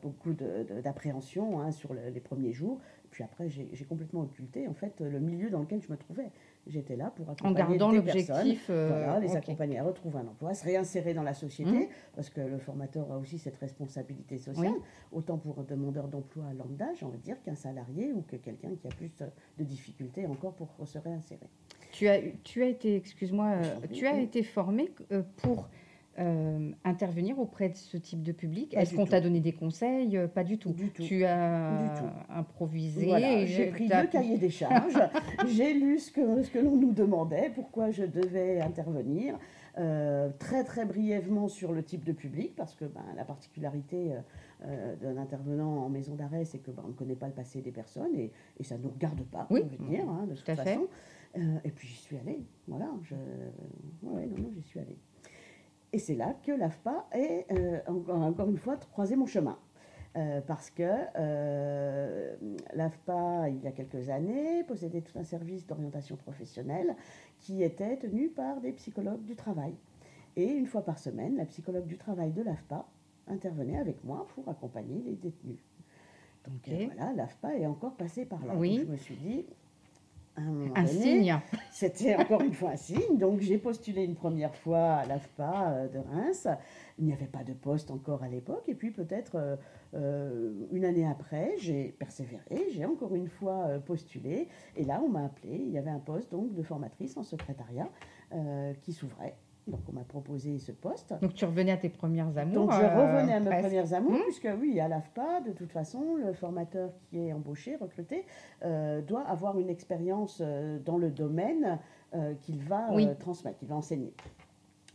beaucoup 0.02 0.32
d'appréhension 0.32 1.60
hein, 1.60 1.72
sur 1.72 1.92
le- 1.94 2.10
les 2.10 2.20
premiers 2.20 2.52
jours. 2.52 2.78
Puis 3.10 3.24
après, 3.24 3.48
j'ai 3.48 3.84
complètement 3.88 4.20
occulté, 4.20 4.68
en 4.68 4.74
fait, 4.74 5.00
le 5.00 5.18
milieu 5.18 5.50
dans 5.50 5.60
lequel 5.60 5.80
je 5.82 5.90
me 5.90 5.96
trouvais. 5.96 6.30
J'étais 6.66 6.94
là 6.94 7.10
pour 7.16 7.28
En 7.28 7.32
accompagner 7.32 7.76
gardant 7.78 7.92
des 7.92 8.02
personnes, 8.02 8.54
euh, 8.70 8.88
voilà, 8.88 9.18
les 9.18 9.34
accompagner 9.34 9.78
à 9.78 9.82
retrouver 9.84 10.18
un 10.20 10.28
emploi, 10.28 10.54
se 10.54 10.64
réinsérer 10.64 11.12
dans 11.12 11.24
la 11.24 11.34
société, 11.34 11.72
Mhm. 11.72 11.86
parce 12.14 12.30
que 12.30 12.40
le 12.40 12.58
formateur 12.58 13.10
a 13.10 13.18
aussi 13.18 13.38
cette 13.38 13.56
responsabilité 13.56 14.38
sociale, 14.38 14.74
Oui. 14.74 14.82
autant 15.12 15.38
pour 15.38 15.58
un 15.58 15.64
demandeur 15.64 16.06
d'emploi 16.06 16.44
lambda, 16.56 16.86
j'ai 16.94 17.04
envie 17.04 17.18
de 17.18 17.22
dire, 17.24 17.42
qu'un 17.42 17.56
salarié 17.56 18.12
ou 18.12 18.22
que 18.22 18.36
quelqu'un 18.36 18.70
qui 18.76 18.86
a 18.86 18.90
plus 18.90 19.10
de 19.58 19.64
difficultés 19.64 20.26
encore 20.26 20.54
pour 20.54 20.68
se 20.86 20.98
réinsérer. 20.98 21.48
Tu 21.92 22.06
as, 22.06 22.20
tu 22.44 22.62
as 22.62 22.66
été, 22.68 22.94
excuse-moi, 22.94 23.46
euh, 23.56 23.86
tu 23.92 24.06
as 24.06 24.20
été 24.20 24.44
formé 24.44 24.92
euh, 25.10 25.22
pour 25.42 25.68
euh, 26.20 26.70
intervenir 26.84 27.38
auprès 27.38 27.70
de 27.70 27.76
ce 27.76 27.96
type 27.96 28.22
de 28.22 28.32
public. 28.32 28.74
Est-ce 28.74 28.94
qu'on 28.94 29.06
t'a 29.06 29.20
donné 29.20 29.40
des 29.40 29.52
conseils? 29.52 30.16
Euh, 30.16 30.28
Pas 30.28 30.44
du 30.44 30.58
tout. 30.58 30.72
Du 30.72 30.90
tout. 30.90 31.02
Tu 31.02 31.24
as 31.24 31.94
Du 31.94 32.00
tout. 32.00 32.06
improvisé. 32.28 33.06
Voilà, 33.06 33.46
j'ai 33.46 33.66
pris 33.66 33.88
deux 33.88 34.06
cahiers 34.06 34.38
des 34.38 34.50
charges, 34.50 35.00
j'ai 35.48 35.72
lu 35.74 35.98
ce 35.98 36.10
que, 36.12 36.42
ce 36.42 36.50
que 36.50 36.58
l'on 36.58 36.76
nous 36.76 36.92
demandait, 36.92 37.50
pourquoi 37.54 37.90
je 37.90 38.04
devais 38.04 38.60
intervenir, 38.60 39.38
euh, 39.78 40.30
très 40.38 40.64
très 40.64 40.84
brièvement 40.84 41.48
sur 41.48 41.72
le 41.72 41.82
type 41.82 42.04
de 42.04 42.12
public, 42.12 42.54
parce 42.56 42.74
que 42.74 42.84
ben, 42.84 43.04
la 43.16 43.24
particularité 43.24 44.12
euh, 44.66 44.96
d'un 44.96 45.16
intervenant 45.16 45.84
en 45.84 45.88
maison 45.88 46.16
d'arrêt, 46.16 46.44
c'est 46.44 46.58
que 46.58 46.70
ben, 46.70 46.82
on 46.84 46.88
ne 46.88 46.92
connaît 46.92 47.14
pas 47.16 47.28
le 47.28 47.32
passé 47.32 47.62
des 47.62 47.72
personnes 47.72 48.14
et, 48.14 48.30
et 48.58 48.64
ça 48.64 48.76
ne 48.76 48.82
nous 48.82 48.90
regarde 48.90 49.22
pas, 49.22 49.46
Oui, 49.50 49.62
on 49.64 49.68
veut 49.68 49.88
dire, 49.90 50.06
hein, 50.08 50.26
de 50.28 50.34
tout 50.34 50.42
toute 50.44 50.54
façon. 50.56 50.86
Euh, 51.38 51.40
et 51.64 51.70
puis 51.70 51.86
j'y 51.88 51.94
suis 51.96 52.16
allée, 52.16 52.40
voilà, 52.66 52.90
je... 53.04 53.14
ouais, 54.02 54.26
non, 54.26 54.38
non, 54.38 54.50
j'y 54.56 54.62
suis 54.62 54.80
allée. 54.80 54.98
Et 55.92 55.98
c'est 55.98 56.14
là 56.14 56.34
que 56.44 56.52
l'AFPA 56.52 57.06
est, 57.12 57.46
euh, 57.50 57.80
encore, 57.88 58.22
encore 58.22 58.48
une 58.48 58.58
fois, 58.58 58.76
croisé 58.76 59.16
mon 59.16 59.26
chemin. 59.26 59.58
Euh, 60.16 60.40
parce 60.40 60.70
que 60.70 60.82
euh, 61.16 62.34
l'AFPA, 62.74 63.48
il 63.48 63.62
y 63.62 63.68
a 63.68 63.70
quelques 63.70 64.10
années, 64.10 64.64
possédait 64.64 65.02
tout 65.02 65.16
un 65.16 65.22
service 65.22 65.64
d'orientation 65.66 66.16
professionnelle 66.16 66.96
qui 67.38 67.62
était 67.62 67.96
tenu 67.96 68.28
par 68.28 68.60
des 68.60 68.72
psychologues 68.72 69.24
du 69.24 69.36
travail. 69.36 69.72
Et 70.34 70.46
une 70.46 70.66
fois 70.66 70.82
par 70.84 70.98
semaine, 70.98 71.36
la 71.36 71.44
psychologue 71.44 71.86
du 71.86 71.96
travail 71.96 72.32
de 72.32 72.42
l'AFPA 72.42 72.88
intervenait 73.28 73.78
avec 73.78 74.02
moi 74.02 74.26
pour 74.34 74.48
accompagner 74.48 75.00
les 75.00 75.14
détenus. 75.14 75.60
Donc 76.44 76.68
euh, 76.68 76.86
voilà, 76.86 77.12
l'AFPA 77.12 77.56
est 77.58 77.66
encore 77.66 77.94
passé 77.94 78.24
par 78.24 78.44
là. 78.44 78.54
Oui. 78.56 78.78
Donc, 78.78 78.86
je 78.86 78.92
me 78.92 78.96
suis 78.96 79.16
dit, 79.16 79.46
un 80.42 80.50
moment 80.52 80.74
Un 80.76 80.84
donné, 80.84 81.00
signe. 81.00 81.40
c'était 81.70 82.16
encore 82.16 82.42
une 82.42 82.52
fois 82.52 82.70
un 82.70 82.76
signe. 82.76 83.18
Donc 83.18 83.40
j'ai 83.40 83.58
postulé 83.58 84.04
une 84.04 84.14
première 84.14 84.54
fois 84.54 84.94
à 84.94 85.06
l'AFPA 85.06 85.70
euh, 85.70 85.88
de 85.88 85.98
Reims. 85.98 86.48
Il 86.98 87.06
n'y 87.06 87.12
avait 87.12 87.26
pas 87.26 87.44
de 87.44 87.52
poste 87.52 87.90
encore 87.90 88.22
à 88.22 88.28
l'époque. 88.28 88.64
Et 88.68 88.74
puis 88.74 88.90
peut-être 88.90 89.36
euh, 89.36 89.56
euh, 89.94 90.66
une 90.72 90.84
année 90.84 91.06
après, 91.06 91.54
j'ai 91.58 91.94
persévéré. 91.98 92.66
J'ai 92.72 92.84
encore 92.84 93.14
une 93.14 93.28
fois 93.28 93.78
postulé. 93.86 94.48
Et 94.76 94.84
là, 94.84 95.00
on 95.04 95.08
m'a 95.08 95.24
appelé. 95.24 95.56
Il 95.56 95.70
y 95.70 95.78
avait 95.78 95.90
un 95.90 95.98
poste 95.98 96.30
donc 96.30 96.54
de 96.54 96.62
formatrice 96.62 97.16
en 97.16 97.22
secrétariat 97.22 97.88
euh, 98.32 98.74
qui 98.82 98.92
s'ouvrait. 98.92 99.34
Donc 99.70 99.80
on 99.88 99.92
m'a 99.92 100.04
proposé 100.04 100.58
ce 100.58 100.72
poste. 100.72 101.14
Donc 101.20 101.34
tu 101.34 101.44
revenais 101.44 101.72
à 101.72 101.76
tes 101.76 101.88
premières 101.88 102.36
amours. 102.36 102.54
Donc 102.66 102.72
je 102.72 102.80
euh, 102.82 102.88
revenais 102.88 103.34
à 103.34 103.40
mes 103.40 103.46
presque. 103.46 103.62
premières 103.66 103.92
amours, 103.94 104.12
Mhm. 104.12 104.22
puisque 104.24 104.48
oui, 104.60 104.80
à 104.80 104.88
l'AFPA, 104.88 105.40
de 105.40 105.52
toute 105.52 105.70
façon, 105.72 106.16
le 106.16 106.32
formateur 106.32 106.90
qui 107.08 107.18
est 107.18 107.32
embauché, 107.32 107.76
recruté, 107.76 108.24
euh, 108.64 109.00
doit 109.02 109.22
avoir 109.22 109.58
une 109.58 109.70
expérience 109.70 110.38
euh, 110.44 110.78
dans 110.80 110.98
le 110.98 111.10
domaine 111.10 111.78
euh, 112.14 112.34
qu'il 112.42 112.58
va 112.60 112.88
Oui. 112.92 113.06
transmettre, 113.18 113.58
qu'il 113.58 113.68
va 113.68 113.76
enseigner. 113.76 114.12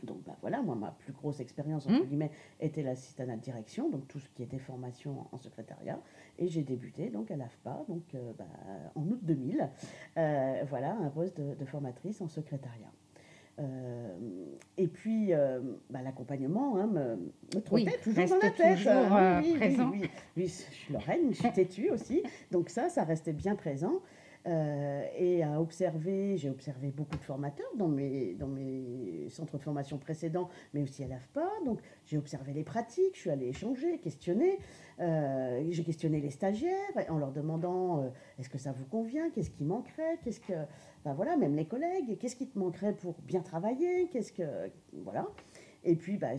Donc 0.03 0.17
bah, 0.23 0.35
voilà, 0.41 0.61
moi, 0.61 0.75
ma 0.75 0.91
plus 0.91 1.13
grosse 1.13 1.39
expérience, 1.39 1.87
entre 1.87 2.01
Mhm. 2.01 2.05
guillemets, 2.07 2.31
était 2.59 2.83
l'assistanat 2.83 3.37
de 3.37 3.41
direction, 3.41 3.89
donc 3.89 4.07
tout 4.07 4.19
ce 4.19 4.29
qui 4.29 4.43
était 4.43 4.59
formation 4.59 5.25
en 5.31 5.37
secrétariat. 5.37 5.97
Et 6.37 6.47
j'ai 6.47 6.61
débuté 6.63 7.09
donc 7.09 7.31
à 7.31 7.37
l'AFPA, 7.37 7.85
donc 7.87 8.03
euh, 8.13 8.33
bah, 8.37 8.43
en 8.95 9.01
août 9.03 9.19
2000, 9.23 9.69
euh, 10.17 10.63
voilà, 10.67 10.91
un 10.93 11.09
poste 11.09 11.39
de, 11.39 11.55
de 11.55 11.65
formatrice 11.65 12.21
en 12.21 12.27
secrétariat. 12.27 12.91
Euh, 13.59 14.15
et 14.77 14.87
puis, 14.87 15.33
euh, 15.33 15.59
bah, 15.89 15.99
l'accompagnement 16.03 16.77
hein, 16.77 16.87
me, 16.87 17.15
me 17.55 17.61
trottait 17.61 17.85
Oui, 17.85 17.91
toujours 18.03 18.27
dans 18.27 18.35
la 18.35 18.49
tête. 18.51 18.77
toujours, 18.77 19.15
euh, 19.15 19.39
oui, 19.41 19.49
oui, 19.53 19.57
présent. 19.57 19.89
oui. 19.93 20.09
Oui, 20.35 20.43
je 20.47 20.51
suis 20.73 20.93
Lorraine, 20.93 21.29
je 21.31 21.35
suis 21.39 21.51
têtue 21.53 21.89
aussi. 21.89 22.21
Donc 22.51 22.69
ça, 22.69 22.89
ça 22.89 23.03
restait 23.03 23.31
bien 23.33 23.55
présent. 23.55 24.01
Euh, 24.47 25.07
et 25.17 25.43
à 25.43 25.59
observer, 25.59 26.37
j'ai 26.37 26.49
observé 26.49 26.91
beaucoup 26.91 27.17
de 27.17 27.23
formateurs 27.23 27.67
dans 27.75 27.87
mes, 27.87 28.37
centres 29.29 29.57
de 29.57 29.63
formation 29.63 29.97
précédents, 29.97 30.49
mais 30.73 30.81
aussi 30.83 31.03
à 31.03 31.07
l'AFPA. 31.07 31.47
Donc 31.65 31.79
j'ai 32.05 32.17
observé 32.17 32.53
les 32.53 32.63
pratiques, 32.63 33.15
je 33.15 33.19
suis 33.21 33.29
allée 33.29 33.47
échanger, 33.47 33.99
questionner. 33.99 34.59
Euh, 34.99 35.65
j'ai 35.69 35.83
questionné 35.83 36.21
les 36.21 36.29
stagiaires 36.29 36.71
en 37.09 37.17
leur 37.17 37.31
demandant 37.31 38.01
euh, 38.01 38.09
est-ce 38.39 38.49
que 38.49 38.57
ça 38.57 38.71
vous 38.71 38.85
convient, 38.85 39.29
qu'est-ce 39.31 39.49
qui 39.49 39.63
manquerait, 39.63 40.19
qu'est-ce 40.23 40.39
que, 40.39 40.53
ben 41.03 41.13
voilà, 41.13 41.35
même 41.35 41.55
les 41.55 41.65
collègues, 41.65 42.17
qu'est-ce 42.17 42.35
qui 42.35 42.47
te 42.47 42.57
manquerait 42.57 42.93
pour 42.93 43.15
bien 43.23 43.41
travailler, 43.41 44.07
qu'est-ce 44.09 44.31
que, 44.31 44.43
voilà. 44.93 45.27
Et 45.87 45.95
puis, 45.95 46.17
bah, 46.17 46.29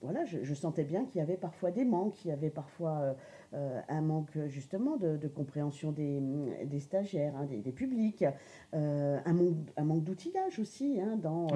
voilà, 0.00 0.24
je, 0.24 0.54
sentais 0.54 0.82
bien 0.82 1.04
qu'il 1.04 1.20
y 1.20 1.22
avait 1.22 1.36
parfois 1.36 1.70
des 1.70 1.84
manques, 1.84 2.14
qu'il 2.14 2.30
y 2.30 2.34
avait 2.34 2.50
parfois 2.50 2.98
euh, 2.98 3.14
euh, 3.54 3.80
un 3.88 4.00
manque 4.00 4.36
justement 4.48 4.96
de, 4.96 5.28
compréhension 5.28 5.92
des, 5.92 6.20
des 6.64 6.80
stagiaires, 6.80 7.34
hein, 7.36 7.46
des, 7.46 7.72
publics, 7.72 8.24
euh, 8.74 9.20
un 9.24 9.32
manque, 9.32 9.54
un 9.76 9.84
manque 9.84 10.02
d'outillage 10.02 10.58
aussi 10.58 11.00
hein, 11.00 11.16
dans 11.16 11.46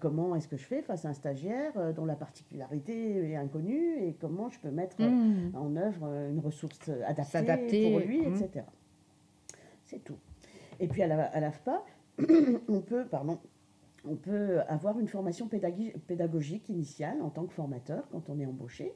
comment 0.00 0.34
est-ce 0.34 0.48
que 0.48 0.56
je 0.56 0.64
fais 0.64 0.82
face 0.82 1.04
à 1.04 1.10
un 1.10 1.14
stagiaire 1.14 1.94
dont 1.94 2.04
la 2.04 2.16
particularité 2.16 3.30
est 3.30 3.36
inconnue 3.36 4.02
et 4.02 4.14
comment 4.20 4.50
je 4.50 4.58
peux 4.58 4.70
mettre 4.70 5.00
mmh. 5.00 5.52
en 5.54 5.76
œuvre 5.76 6.06
une 6.30 6.40
ressource 6.40 6.90
adaptée 7.06 7.90
pour 7.90 8.00
lui, 8.00 8.22
etc. 8.22 8.50
Mmh. 8.56 9.54
C'est 9.86 10.04
tout. 10.04 10.18
Et 10.80 10.88
puis 10.88 11.02
à 11.02 11.06
l'AFPA, 11.06 11.84
on 12.68 12.80
peut, 12.80 13.06
pardon, 13.06 13.38
on 14.04 14.16
peut 14.16 14.60
avoir 14.68 14.98
une 14.98 15.08
formation 15.08 15.48
pédagogique 15.48 16.68
initiale 16.68 17.20
en 17.22 17.30
tant 17.30 17.44
que 17.44 17.52
formateur 17.52 18.08
quand 18.10 18.28
on 18.28 18.38
est 18.38 18.46
embauché. 18.46 18.94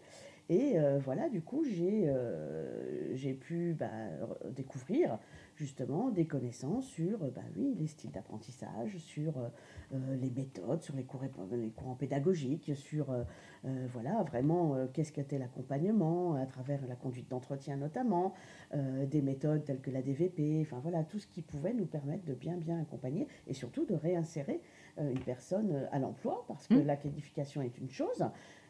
Et 0.48 0.78
euh, 0.78 0.98
voilà, 0.98 1.28
du 1.28 1.40
coup, 1.40 1.64
j'ai 1.64 2.04
euh, 2.06 3.34
pu 3.40 3.74
bah, 3.78 3.88
découvrir 4.50 5.18
justement 5.56 6.10
des 6.10 6.26
connaissances 6.26 6.86
sur 6.86 7.18
bah, 7.18 7.42
oui, 7.56 7.74
les 7.78 7.86
styles 7.86 8.10
d'apprentissage, 8.10 8.96
sur 8.98 9.34
euh, 9.38 10.16
les 10.16 10.30
méthodes, 10.30 10.82
sur 10.82 10.96
les, 10.96 11.06
les 11.56 11.70
courants 11.70 11.94
pédagogiques, 11.94 12.72
sur 12.74 13.14
voilà, 13.92 14.22
vraiment 14.24 14.76
qu'est-ce 14.92 15.10
qu'était 15.10 15.38
l'accompagnement 15.38 16.34
à 16.34 16.44
travers 16.44 16.86
la 16.86 16.96
conduite 16.96 17.30
d'entretien 17.30 17.76
notamment, 17.76 18.34
des 18.74 19.22
méthodes 19.22 19.64
telles 19.64 19.80
que 19.80 19.90
la 19.90 20.02
DVP, 20.02 20.60
enfin 20.60 20.80
voilà, 20.82 21.02
tout 21.02 21.18
ce 21.18 21.26
qui 21.26 21.40
pouvait 21.40 21.72
nous 21.72 21.86
permettre 21.86 22.24
de 22.26 22.34
bien 22.34 22.58
bien 22.58 22.78
accompagner 22.80 23.26
et 23.46 23.54
surtout 23.54 23.84
de 23.86 23.94
réinsérer 23.94 24.60
euh, 24.98 25.10
une 25.10 25.20
personne 25.20 25.72
euh, 25.72 25.86
à 25.90 25.98
l'emploi, 25.98 26.44
parce 26.46 26.68
que 26.68 26.74
mmh. 26.74 26.86
la 26.86 26.96
qualification 26.96 27.62
est 27.62 27.76
une 27.78 27.90
chose, 27.90 28.24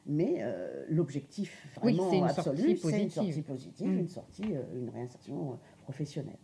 mais 0.07 0.37
euh, 0.38 0.85
l'objectif 0.88 1.69
vraiment 1.76 2.25
absolu, 2.25 2.76
c'est 2.76 3.03
une 3.03 3.11
sortie 3.11 3.43
positive, 3.43 3.88
mmh. 3.88 3.99
une 3.99 4.09
sortie, 4.09 4.55
une 4.75 4.88
réinsertion 4.91 5.59
professionnelle. 5.83 6.38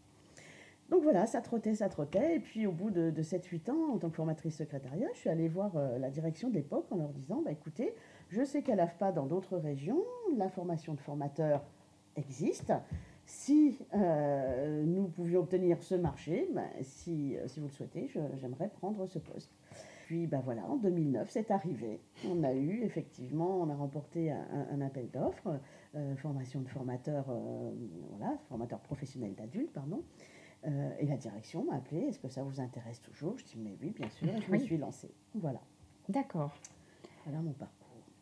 Donc 0.91 1.03
voilà, 1.03 1.27
ça 1.27 1.41
trottait, 1.41 1.75
ça 1.75 1.89
trottait. 1.89 2.37
Et 2.37 2.41
puis 2.41 2.67
au 2.67 2.73
bout 2.73 2.91
de, 2.91 3.23
7-8 3.23 3.71
ans, 3.71 3.95
en 3.95 3.99
tant 3.99 4.11
que 4.11 4.17
formatrice 4.17 4.57
secrétariat, 4.57 5.07
je 5.15 5.19
suis 5.19 5.31
allée 5.31 5.49
voir 5.49 5.73
la 5.99 6.11
direction 6.11 6.51
d'époque 6.51 6.87
en 6.91 6.97
leur 6.97 7.11
disant, 7.11 7.43
bah, 7.43 7.53
écoutez, 7.53 7.95
je 8.29 8.45
sais 8.45 8.63
qu'à 8.63 8.75
l'AFPA, 8.75 9.13
dans 9.13 9.27
d'autres 9.27 9.57
régions, 9.57 10.03
la 10.37 10.49
formation 10.49 10.95
de 10.95 11.01
formateurs 11.01 11.65
existe 12.17 12.73
si 13.31 13.79
euh, 13.95 14.85
nous 14.85 15.07
pouvions 15.07 15.41
obtenir 15.41 15.83
ce 15.83 15.95
marché, 15.95 16.49
ben, 16.53 16.69
si, 16.83 17.37
euh, 17.37 17.47
si, 17.47 17.61
vous 17.61 17.67
le 17.67 17.73
souhaitez, 17.73 18.11
j'aimerais 18.35 18.69
prendre 18.69 19.07
ce 19.07 19.19
poste. 19.21 19.53
Puis 20.07 20.27
ben 20.27 20.41
voilà, 20.41 20.65
en 20.65 20.77
2009, 20.77 21.31
c'est 21.31 21.53
arrivé. 21.53 22.01
On 22.29 22.43
a 22.43 22.53
eu 22.53 22.83
effectivement, 22.83 23.61
on 23.61 23.71
a 23.71 23.77
remporté 23.77 24.33
un, 24.33 24.81
appel 24.81 25.09
d'offres, 25.09 25.61
euh, 25.95 26.17
formation 26.17 26.61
de 26.61 26.69
formateurs, 26.69 27.27
voilà, 28.11 28.37
formateur 28.49 28.81
professionnel 28.81 29.37
d'adultes, 29.37 29.73
pardon. 29.73 30.03
Et 30.65 31.07
la 31.07 31.17
direction 31.17 31.65
m'a 31.65 31.77
appelé, 31.77 32.03
est-ce 32.03 32.19
que 32.19 32.29
ça 32.29 32.43
vous 32.43 32.61
intéresse 32.61 33.01
toujours? 33.01 33.39
Je 33.39 33.45
dis, 33.45 33.57
mais 33.57 33.77
oui, 33.81 33.95
bien 33.97 34.09
sûr, 34.11 34.29
et 34.29 34.41
je 34.41 34.53
me 34.53 34.59
suis 34.59 34.77
lancée. 34.77 35.11
Voilà. 35.35 35.61
D'accord. 36.09 36.53
Voilà 37.25 37.41
mon 37.41 37.53
parcours. 37.53 37.77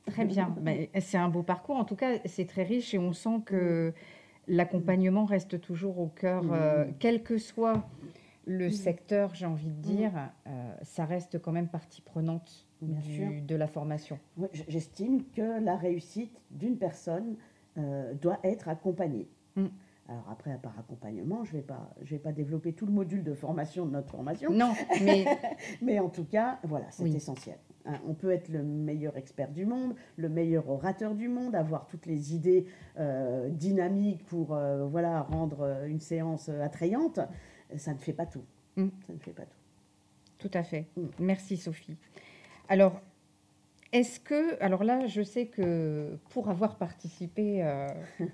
Très 0.06 0.24
bien. 0.24 0.54
Ben, 0.60 0.86
c'est 1.00 1.18
un 1.18 1.28
beau 1.28 1.42
parcours. 1.42 1.76
En 1.76 1.84
tout 1.84 1.96
cas, 1.96 2.18
c'est 2.24 2.46
très 2.46 2.62
riche 2.62 2.94
et 2.94 2.98
on 2.98 3.12
sent 3.12 3.40
que 3.44 3.92
l'accompagnement 4.48 5.24
reste 5.24 5.60
toujours 5.60 5.98
au 5.98 6.08
cœur, 6.08 6.44
euh, 6.52 6.86
quel 6.98 7.22
que 7.22 7.38
soit 7.38 7.86
le 8.46 8.70
secteur, 8.70 9.34
j'ai 9.34 9.46
envie 9.46 9.68
de 9.68 9.80
dire, 9.80 10.12
euh, 10.46 10.74
ça 10.82 11.04
reste 11.04 11.38
quand 11.38 11.52
même 11.52 11.68
partie 11.68 12.00
prenante 12.00 12.66
de 12.80 13.54
la 13.54 13.66
formation. 13.66 14.18
J'estime 14.68 15.24
que 15.34 15.62
la 15.62 15.76
réussite 15.76 16.40
d'une 16.50 16.78
personne 16.78 17.36
euh, 17.76 18.14
doit 18.14 18.38
être 18.44 18.68
accompagnée. 18.68 19.28
Mm. 19.56 19.66
Alors 20.08 20.24
après, 20.30 20.58
par 20.62 20.78
accompagnement, 20.78 21.44
je 21.44 21.52
ne 21.52 21.56
vais, 21.58 21.66
pas, 21.66 21.90
je 22.00 22.14
vais 22.14 22.18
pas 22.18 22.32
développer 22.32 22.72
tout 22.72 22.86
le 22.86 22.92
module 22.92 23.22
de 23.22 23.34
formation 23.34 23.84
de 23.84 23.90
notre 23.90 24.10
formation. 24.10 24.50
Non, 24.50 24.72
mais... 25.04 25.26
mais 25.82 25.98
en 25.98 26.08
tout 26.08 26.24
cas, 26.24 26.58
voilà, 26.64 26.86
c'est 26.90 27.08
essentiel. 27.10 27.58
Hein, 27.84 28.00
on 28.06 28.14
peut 28.14 28.30
être 28.32 28.48
le 28.48 28.62
meilleur 28.62 29.16
expert 29.16 29.50
du 29.50 29.66
monde, 29.66 29.94
le 30.16 30.28
meilleur 30.28 30.68
orateur 30.68 31.14
du 31.14 31.28
monde, 31.28 31.54
avoir 31.54 31.86
toutes 31.86 32.06
les 32.06 32.34
idées 32.34 32.66
euh, 32.98 33.50
dynamiques 33.50 34.24
pour 34.26 34.54
euh, 34.54 34.86
voilà, 34.86 35.22
rendre 35.22 35.60
euh, 35.60 35.86
une 35.86 36.00
séance 36.00 36.48
attrayante. 36.48 37.20
Ça 37.76 37.92
ne 37.92 37.98
fait 37.98 38.14
pas 38.14 38.26
tout. 38.26 38.44
Mm. 38.76 38.88
Ça 39.06 39.12
ne 39.12 39.18
fait 39.18 39.32
pas 39.32 39.44
tout. 39.44 39.58
Tout 40.38 40.50
à 40.54 40.62
fait. 40.62 40.86
Mm. 40.96 41.06
Merci 41.18 41.56
Sophie. 41.58 41.96
Alors, 42.68 43.00
est-ce 43.92 44.20
que, 44.20 44.62
alors 44.62 44.84
là, 44.84 45.06
je 45.06 45.22
sais 45.22 45.46
que 45.46 46.18
pour 46.30 46.50
avoir 46.50 46.76
participé, 46.76 47.62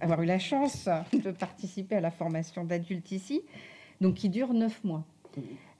avoir 0.01 0.23
eu 0.23 0.27
la 0.27 0.39
chance 0.39 0.89
de 1.13 1.31
participer 1.31 1.97
à 1.97 2.01
la 2.01 2.11
formation 2.11 2.65
d'adultes 2.65 3.13
ici, 3.13 3.43
donc 4.01 4.15
qui 4.15 4.29
dure 4.29 4.53
neuf 4.53 4.83
mois, 4.83 5.05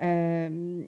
mm. 0.01 0.85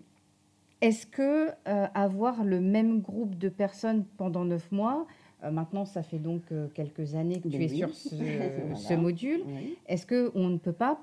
Est-ce 0.80 1.06
que 1.06 1.48
euh, 1.48 1.86
avoir 1.94 2.44
le 2.44 2.60
même 2.60 3.00
groupe 3.00 3.36
de 3.36 3.48
personnes 3.48 4.04
pendant 4.18 4.44
neuf 4.44 4.70
mois, 4.70 5.06
euh, 5.42 5.50
maintenant 5.50 5.84
ça 5.84 6.02
fait 6.02 6.18
donc 6.18 6.42
euh, 6.52 6.68
quelques 6.74 7.14
années 7.14 7.40
que 7.40 7.48
tu 7.48 7.62
es 7.62 7.68
sur 7.68 7.94
ce, 7.94 8.94
module, 8.94 9.40
est-ce 9.86 10.06
qu'on 10.06 10.48
ne 10.48 10.58
peut 10.58 10.72
pas 10.72 11.00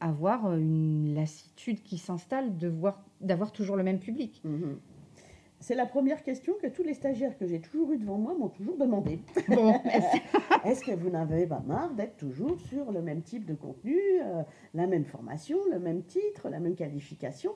avoir 0.00 0.54
une 0.54 1.14
lassitude 1.14 1.82
qui 1.82 1.98
s'installe 1.98 2.52
d'avoir 3.20 3.52
toujours 3.52 3.76
le 3.76 3.82
même 3.82 3.98
public? 3.98 4.40
Mhm. 4.44 4.78
C'est 5.60 5.74
la 5.74 5.86
première 5.86 6.22
question 6.22 6.54
que 6.62 6.68
tous 6.68 6.84
les 6.84 6.94
stagiaires 6.94 7.36
que 7.36 7.46
j'ai 7.46 7.60
toujours 7.60 7.92
eu 7.92 7.98
devant 7.98 8.18
moi 8.18 8.34
m'ont 8.34 8.48
toujours 8.48 8.76
demandé. 8.76 9.20
Est-ce 10.64 10.84
que 10.84 10.92
vous 10.92 11.10
n'avez 11.10 11.46
pas 11.46 11.60
marre 11.66 11.92
d'être 11.94 12.16
toujours 12.16 12.58
sur 12.60 12.92
le 12.92 13.02
même 13.02 13.22
type 13.22 13.44
de 13.44 13.54
contenu, 13.54 13.98
la 14.74 14.86
même 14.86 15.04
formation, 15.04 15.58
le 15.70 15.78
même 15.78 16.02
titre, 16.04 16.48
la 16.48 16.60
même 16.60 16.76
qualification? 16.76 17.52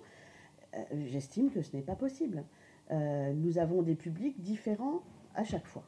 Euh, 0.75 0.82
j'estime 1.06 1.50
que 1.50 1.62
ce 1.62 1.76
n'est 1.76 1.82
pas 1.82 1.97
possible. 1.97 2.44
Euh, 2.90 3.32
nous 3.32 3.59
avons 3.59 3.82
des 3.82 3.94
publics 3.94 4.40
différents 4.40 5.02
à 5.35 5.44
chaque 5.44 5.66
fois. 5.66 5.85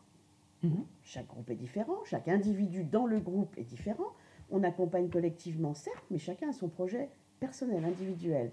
Mhm. 0.62 0.84
Chaque 1.02 1.26
groupe 1.26 1.50
est 1.50 1.56
différent, 1.56 2.04
chaque 2.04 2.28
individu 2.28 2.84
dans 2.84 3.06
le 3.06 3.20
groupe 3.20 3.56
est 3.58 3.64
différent. 3.64 4.12
On 4.50 4.62
accompagne 4.62 5.08
collectivement, 5.08 5.74
certes, 5.74 6.04
mais 6.10 6.18
chacun 6.18 6.50
a 6.50 6.52
son 6.52 6.68
projet 6.68 7.10
personnel, 7.40 7.84
individuel. 7.84 8.52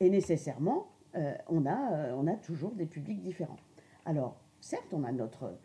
Et 0.00 0.08
nécessairement, 0.10 0.88
euh, 1.16 1.34
on, 1.48 1.66
a, 1.66 2.14
on 2.14 2.26
a 2.26 2.34
toujours 2.34 2.72
des 2.72 2.86
publics 2.86 3.20
différents. 3.20 3.58
Alors, 4.04 4.40
certes, 4.60 4.92
on 4.92 5.04
a 5.04 5.12
notre 5.12 5.58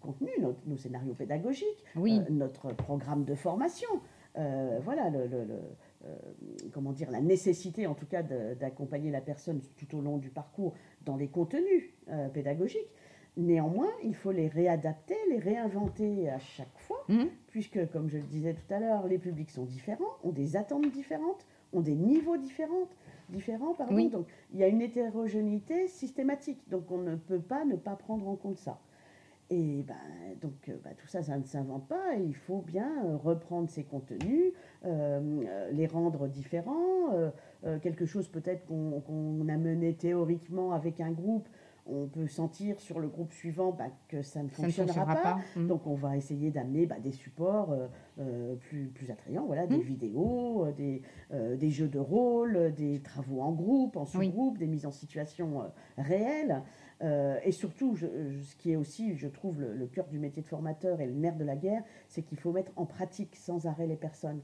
contenu, 0.00 0.30
nos 0.66 0.76
scénarios 0.76 1.14
pédagogiques, 1.14 1.84
notre 2.28 2.74
programme 2.74 3.24
de 3.24 3.36
formation. 3.36 3.88
voilà, 4.34 5.10
le, 5.10 5.28
euh, 6.06 6.16
comment 6.72 6.92
dire, 6.92 7.10
la 7.10 7.20
nécessité 7.20 7.86
en 7.86 7.94
tout 7.94 8.06
cas 8.06 8.22
d'accompagner 8.22 9.10
la 9.10 9.20
personne 9.20 9.60
tout 9.76 9.98
au 9.98 10.00
long 10.00 10.16
du 10.16 10.30
parcours 10.30 10.72
dans 11.04 11.16
les 11.16 11.28
contenus 11.28 11.90
euh, 12.08 12.28
pédagogiques. 12.30 12.90
Néanmoins, 13.36 13.90
il 14.02 14.14
faut 14.14 14.32
les 14.32 14.48
réadapter, 14.48 15.14
les 15.28 15.38
réinventer 15.38 16.30
à 16.30 16.38
chaque 16.38 16.78
fois, 16.78 17.04
mmh. 17.08 17.24
puisque, 17.48 17.90
comme 17.90 18.08
je 18.08 18.16
le 18.16 18.24
disais 18.24 18.54
tout 18.54 18.74
à 18.74 18.80
l'heure, 18.80 19.06
les 19.06 19.18
publics 19.18 19.50
sont 19.50 19.66
différents, 19.66 20.16
ont 20.24 20.32
des 20.32 20.56
attentes 20.56 20.90
différentes, 20.90 21.46
ont 21.74 21.82
des 21.82 21.94
niveaux 21.94 22.38
différents, 22.38 22.88
différents 23.30 23.74
pardon. 23.74 24.08
Donc, 24.08 24.26
il 24.52 24.60
y 24.60 24.64
a 24.64 24.68
une 24.68 24.82
hétérogénéité 24.82 25.88
systématique. 25.88 26.60
Donc, 26.68 26.90
on 26.90 26.98
ne 26.98 27.16
peut 27.16 27.40
pas 27.40 27.64
ne 27.64 27.76
pas 27.76 27.96
prendre 27.96 28.28
en 28.28 28.36
compte 28.36 28.58
ça. 28.58 28.78
Et 29.50 29.82
ben, 29.82 29.94
donc 30.40 30.68
euh, 30.68 30.76
ben, 30.84 30.94
tout 30.96 31.08
ça, 31.08 31.24
ça 31.24 31.36
ne 31.36 31.42
s'invente 31.42 31.88
pas. 31.88 32.14
il 32.14 32.36
faut 32.36 32.60
bien 32.60 33.04
euh, 33.04 33.16
reprendre 33.16 33.68
ces 33.68 33.82
contenus, 33.82 34.52
euh, 34.84 35.68
les 35.72 35.86
rendre 35.88 36.28
différents. 36.28 37.30
quelque 37.82 38.06
chose 38.06 38.28
peut-être 38.28 38.64
qu'on 38.66 39.48
a 39.48 39.56
mené 39.56 39.94
théoriquement 39.94 40.72
avec 40.72 41.00
un 41.00 41.10
groupe, 41.10 41.48
on 41.86 42.06
peut 42.06 42.26
sentir 42.26 42.78
sur 42.80 43.00
le 43.00 43.08
groupe 43.08 43.32
suivant 43.32 43.72
ben, 43.72 43.90
que 44.08 44.22
ça 44.22 44.42
ne 44.42 44.48
fonctionnera, 44.48 45.16
pas. 45.16 45.38
Mmh. 45.56 45.66
Donc 45.66 45.86
on 45.86 45.94
va 45.94 46.16
essayer 46.16 46.50
d'amener 46.50 46.86
ben, 46.86 47.00
des 47.00 47.12
supports 47.12 47.74
plus, 48.60 48.88
plus 48.88 49.10
attrayants, 49.10 49.46
voilà, 49.46 49.66
des 49.66 49.78
mmh. 49.78 49.82
vidéos, 49.82 50.66
des, 50.76 51.02
des, 51.30 51.70
jeux 51.70 51.88
de 51.88 51.98
rôle, 51.98 52.74
des 52.74 53.00
travaux 53.00 53.40
en 53.40 53.52
groupe, 53.52 53.96
en 53.96 54.04
sous-groupe, 54.04 54.58
des 54.58 54.66
mises 54.66 54.86
en 54.86 54.90
situation 54.90 55.70
réelles. 55.96 56.62
Euh, 57.02 57.38
et 57.44 57.52
surtout, 57.52 57.96
ce 57.96 58.56
qui 58.56 58.72
est 58.72 58.76
aussi, 58.76 59.16
je 59.16 59.28
trouve, 59.28 59.60
le, 59.60 59.86
cœur 59.86 60.06
du 60.08 60.18
métier 60.18 60.42
de 60.42 60.48
formateur 60.48 61.00
et 61.00 61.06
le 61.06 61.14
nerf 61.14 61.36
de 61.36 61.44
la 61.44 61.56
guerre, 61.56 61.82
c'est 62.08 62.22
qu'il 62.22 62.38
faut 62.38 62.52
mettre 62.52 62.72
en 62.76 62.86
pratique 62.86 63.36
sans 63.36 63.66
arrêt 63.66 63.86
les 63.86 63.96
personnes. 63.96 64.40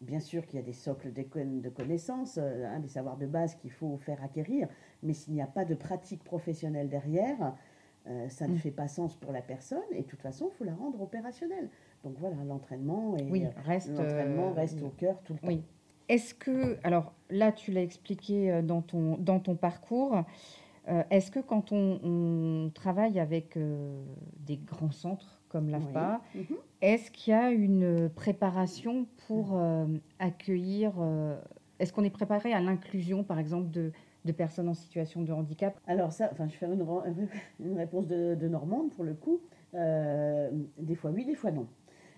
Bien 0.00 0.20
sûr 0.20 0.46
qu'il 0.46 0.58
y 0.58 0.62
a 0.62 0.64
des 0.64 0.72
socles 0.72 1.12
de 1.12 1.68
connaissances, 1.68 2.38
hein, 2.38 2.78
des 2.80 2.88
savoirs 2.88 3.16
de 3.16 3.26
base 3.26 3.54
qu'il 3.54 3.70
faut 3.70 3.96
faire 3.98 4.22
acquérir, 4.22 4.68
mais 5.02 5.12
s'il 5.12 5.34
n'y 5.34 5.42
a 5.42 5.46
pas 5.46 5.64
de 5.64 5.74
pratique 5.74 6.22
professionnelle 6.24 6.88
derrière, 6.88 7.54
ça 8.28 8.46
ne 8.46 8.54
mm. 8.54 8.58
fait 8.58 8.70
pas 8.70 8.86
sens 8.86 9.16
pour 9.16 9.32
la 9.32 9.40
personne 9.40 9.78
et 9.92 10.02
de 10.02 10.06
toute 10.06 10.20
façon, 10.20 10.50
il 10.52 10.56
faut 10.56 10.64
la 10.64 10.74
rendre 10.74 11.00
opérationnelle. 11.00 11.70
Donc 12.02 12.16
voilà, 12.18 12.36
l'entraînement 12.46 13.16
reste, 13.64 13.98
reste 14.54 14.82
au 14.82 14.90
cœur 14.90 15.22
tout 15.22 15.32
le 15.32 15.38
temps. 15.38 15.62
Est-ce 16.08 16.34
que, 16.34 16.76
alors 16.84 17.12
là, 17.30 17.52
tu 17.52 17.72
l'as 17.72 17.82
expliqué 17.82 18.50
euh, 18.50 18.62
dans 18.62 18.82
ton, 18.82 19.16
dans 19.16 19.40
ton 19.40 19.56
parcours, 19.56 20.22
euh, 20.88 21.02
est-ce 21.10 21.30
que 21.30 21.40
quand 21.40 21.72
on, 21.72 22.70
travaille 22.74 23.18
avec 23.18 23.56
euh, 23.56 24.02
des 24.40 24.56
grands 24.56 24.90
centres 24.90 25.40
comme 25.48 25.70
l'AFPA, 25.70 26.20
mhm. 26.34 26.56
Est-ce 26.92 27.10
qu'il 27.10 27.32
y 27.32 27.36
a 27.36 27.50
une 27.50 28.08
préparation 28.10 29.06
pour 29.26 29.60
accueillir, 30.18 30.92
est-ce 31.78 31.92
qu'on 31.92 32.04
est 32.04 32.10
préparé 32.10 32.52
à 32.52 32.60
l'inclusion, 32.60 33.24
par 33.24 33.38
exemple, 33.38 33.70
de, 33.70 33.92
de, 34.24 34.32
personnes 34.32 34.68
en 34.68 34.74
situation 34.74 35.22
de 35.22 35.32
handicap? 35.32 35.78
Alors 35.86 36.12
ça, 36.12 36.28
enfin, 36.32 36.46
je 36.48 36.54
faire 36.54 36.70
une, 37.60 37.76
réponse 37.76 38.06
de, 38.06 38.34
de, 38.34 38.48
Normande 38.48 38.90
pour 38.90 39.04
le 39.04 39.14
coup. 39.14 39.40
des 39.72 40.94
fois 40.94 41.10
oui, 41.10 41.24
des 41.24 41.34
fois 41.34 41.50
non. 41.50 41.66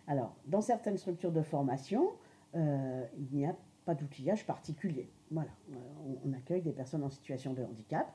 Alors, 0.09 0.37
dans 0.47 0.61
certaines 0.61 0.97
structures 0.97 1.33
de 1.33 1.43
formation, 1.43 2.11
il 2.55 3.29
n'y 3.33 3.47
a 3.47 3.55
pas 3.87 3.95
d'outillage 3.95 4.45
particulier. 4.45 5.09
Voilà, 5.31 5.51
euh, 5.73 5.77
on, 6.25 6.33
accueille 6.35 6.61
des 6.61 6.73
personnes 6.73 7.05
en 7.05 7.09
situation 7.09 7.55
de 7.55 7.63
handicap. 7.63 8.13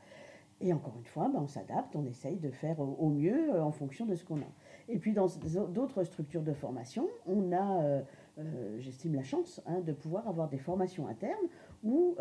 Et 0.60 0.74
encore 0.74 0.94
une 0.98 1.06
fois, 1.06 1.28
ben, 1.34 1.40
on 1.42 1.48
s'adapte, 1.48 1.96
on 1.96 2.06
essaye 2.06 2.38
de 2.38 2.52
faire 2.52 2.80
au, 2.80 3.10
mieux 3.10 3.56
euh, 3.56 3.64
en 3.64 3.72
fonction 3.72 4.06
de 4.06 4.14
ce 4.14 4.24
qu'on 4.24 4.40
a. 4.42 4.52
Et 4.90 4.98
puis 4.98 5.14
dans 5.14 5.28
d'autres 5.70 6.04
structures 6.04 6.42
de 6.42 6.54
formation, 6.54 7.08
on 7.28 7.52
a, 7.52 7.84
euh, 7.84 8.80
j'estime, 8.80 9.16
la 9.16 9.24
chance 9.24 9.62
hein, 9.66 9.82
de 9.82 9.94
pouvoir 9.94 10.28
avoir 10.28 10.50
des 10.50 10.58
formations 10.58 11.08
internes 11.08 11.36
ou 11.84 12.16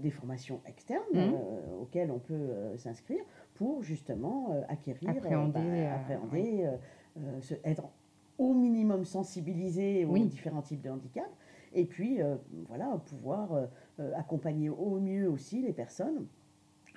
des 0.00 0.10
formations 0.10 0.60
externes 0.66 1.02
mmh. 1.14 1.32
auxquelles 1.80 2.10
on 2.10 2.18
peut 2.18 2.76
s'inscrire 2.76 3.22
pour 3.54 3.84
justement 3.84 4.64
acquérir, 4.68 5.10
appréhender, 5.10 5.88
ben, 6.32 7.40
être 7.64 7.84
au 8.36 8.52
minimum 8.52 9.04
sensibilisé 9.04 10.04
aux 10.04 10.18
différents 10.18 10.62
types 10.62 10.80
de 10.80 10.90
handicap 10.90 11.30
et 11.72 11.84
puis, 11.84 12.20
euh, 12.20 12.36
voilà, 12.68 13.00
pouvoir 13.06 13.52
euh, 13.52 13.66
euh, 14.00 14.12
accompagner 14.16 14.68
au 14.68 14.98
mieux 14.98 15.28
aussi 15.28 15.62
les 15.62 15.72
personnes 15.72 16.26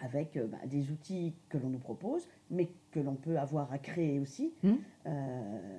avec 0.03 0.38
bah, 0.38 0.57
des 0.65 0.91
outils 0.91 1.33
que 1.50 1.57
l'on 1.57 1.69
nous 1.69 1.79
propose, 1.79 2.27
mais 2.50 2.69
que 2.91 3.00
l'on 3.00 3.15
peut 3.15 3.38
avoir 3.38 3.72
à 3.72 3.77
créer 3.77 4.19
aussi. 4.19 4.53
Mmh. 4.63 4.74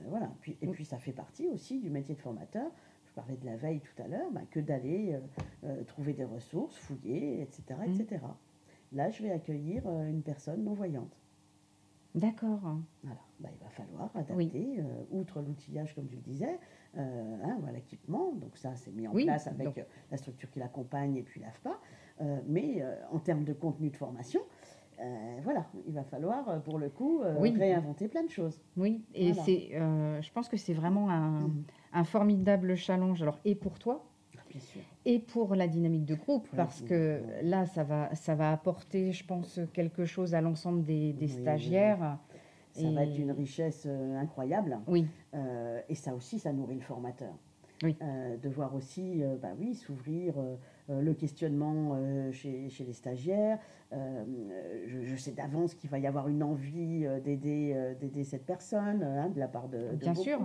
voilà. 0.08 0.32
Puis, 0.40 0.56
et 0.60 0.66
mmh. 0.66 0.72
puis, 0.72 0.84
ça 0.84 0.98
fait 0.98 1.12
partie 1.12 1.46
aussi 1.46 1.80
du 1.80 1.90
métier 1.90 2.14
de 2.14 2.20
formateur. 2.20 2.70
Je 3.06 3.12
parlais 3.12 3.36
de 3.36 3.46
la 3.46 3.56
veille 3.56 3.80
tout 3.80 4.02
à 4.02 4.08
l'heure, 4.08 4.30
bah, 4.32 4.42
que 4.50 4.60
d'aller 4.60 5.18
trouver 5.86 6.14
des 6.14 6.24
ressources, 6.24 6.76
fouiller, 6.76 7.42
etc., 7.42 7.62
etc. 7.86 8.22
Mmh. 8.22 8.96
Là, 8.96 9.10
je 9.10 9.22
vais 9.22 9.30
accueillir 9.30 9.88
une 9.88 10.22
personne 10.22 10.64
non-voyante. 10.64 11.16
D'accord. 12.14 12.60
Voilà. 13.02 13.20
Bah, 13.40 13.48
il 13.52 13.62
va 13.62 13.70
falloir 13.70 14.10
adapter, 14.16 14.82
outre 15.10 15.40
l'outillage, 15.40 15.94
comme 15.94 16.06
tu 16.06 16.16
le 16.16 16.22
disais, 16.22 16.58
euh, 16.96 17.36
hein, 17.42 17.58
l'équipement. 17.72 18.32
Donc 18.34 18.56
ça, 18.56 18.76
c'est 18.76 18.92
mis 18.92 19.08
en 19.08 19.12
place 19.12 19.48
avec 19.48 19.78
euh, 19.78 19.82
la 20.12 20.16
structure 20.16 20.48
qui 20.50 20.60
l'accompagne 20.60 21.16
et 21.16 21.22
puis 21.22 21.40
l'AFPA. 21.40 21.80
Euh, 22.20 22.38
mais 22.46 22.84
en 23.10 23.18
termes 23.18 23.44
de 23.44 23.52
contenu 23.52 23.90
de 23.90 23.96
formation, 23.96 24.40
voilà, 25.42 25.66
il 25.86 25.92
va 25.92 26.04
falloir 26.04 26.62
pour 26.62 26.78
le 26.78 26.88
coup 26.88 27.20
réinventer 27.20 28.08
plein 28.08 28.22
de 28.22 28.30
choses. 28.30 28.60
Oui, 28.76 29.04
et 29.12 29.34
c'est, 29.34 29.70
je 29.72 30.32
pense 30.32 30.48
que 30.48 30.56
c'est 30.56 30.72
vraiment 30.72 31.10
un, 31.10 31.48
mm. 31.48 31.64
un, 31.94 32.04
formidable 32.04 32.76
challenge. 32.76 33.20
Alors 33.20 33.38
et 33.44 33.54
pour 33.54 33.78
toi, 33.78 34.06
Bien 34.48 34.60
sûr. 34.60 34.80
et 35.04 35.18
pour 35.18 35.56
la 35.56 35.66
dynamique 35.66 36.04
de 36.06 36.14
groupe, 36.14 36.48
parce 36.56 36.80
que 36.80 37.22
là, 37.42 37.66
ça 37.66 37.82
va, 37.82 38.14
ça 38.14 38.34
va 38.34 38.52
apporter, 38.52 39.12
je 39.12 39.26
pense, 39.26 39.60
quelque 39.72 40.04
chose 40.04 40.34
à 40.34 40.40
l'ensemble 40.40 40.84
des, 40.84 41.12
des 41.12 41.28
stagiaires. 41.28 42.18
Ça 42.74 42.90
va 42.90 43.04
être 43.04 43.12
d'une 43.12 43.30
richesse 43.30 43.84
euh, 43.86 44.18
incroyable. 44.18 44.80
Oui. 44.88 45.06
Euh, 45.34 45.80
et 45.88 45.94
ça 45.94 46.14
aussi, 46.14 46.38
ça 46.38 46.52
nourrit 46.52 46.74
le 46.74 46.80
formateur. 46.80 47.32
Oui. 47.82 47.96
Euh, 48.02 48.36
de 48.36 48.48
voir 48.48 48.74
aussi, 48.74 49.22
bah 49.42 49.48
oui, 49.58 49.74
s'ouvrir 49.74 50.34
le 50.88 51.14
questionnement 51.14 51.98
chez, 52.30 52.68
chez, 52.68 52.84
les 52.84 52.92
stagiaires. 52.92 53.58
Je, 53.92 55.16
sais 55.16 55.32
d'avance 55.32 55.74
qu'il 55.74 55.90
va 55.90 55.98
y 55.98 56.06
avoir 56.06 56.28
une 56.28 56.42
envie 56.42 57.06
d'aider 57.24 57.94
d'aider 58.00 58.24
cette 58.24 58.46
personne 58.46 59.02
hein, 59.02 59.28
de 59.28 59.40
la 59.40 59.48
part 59.48 59.68
de, 59.68 59.90
de 59.90 59.96
Bien 59.96 60.14
sûr. 60.14 60.40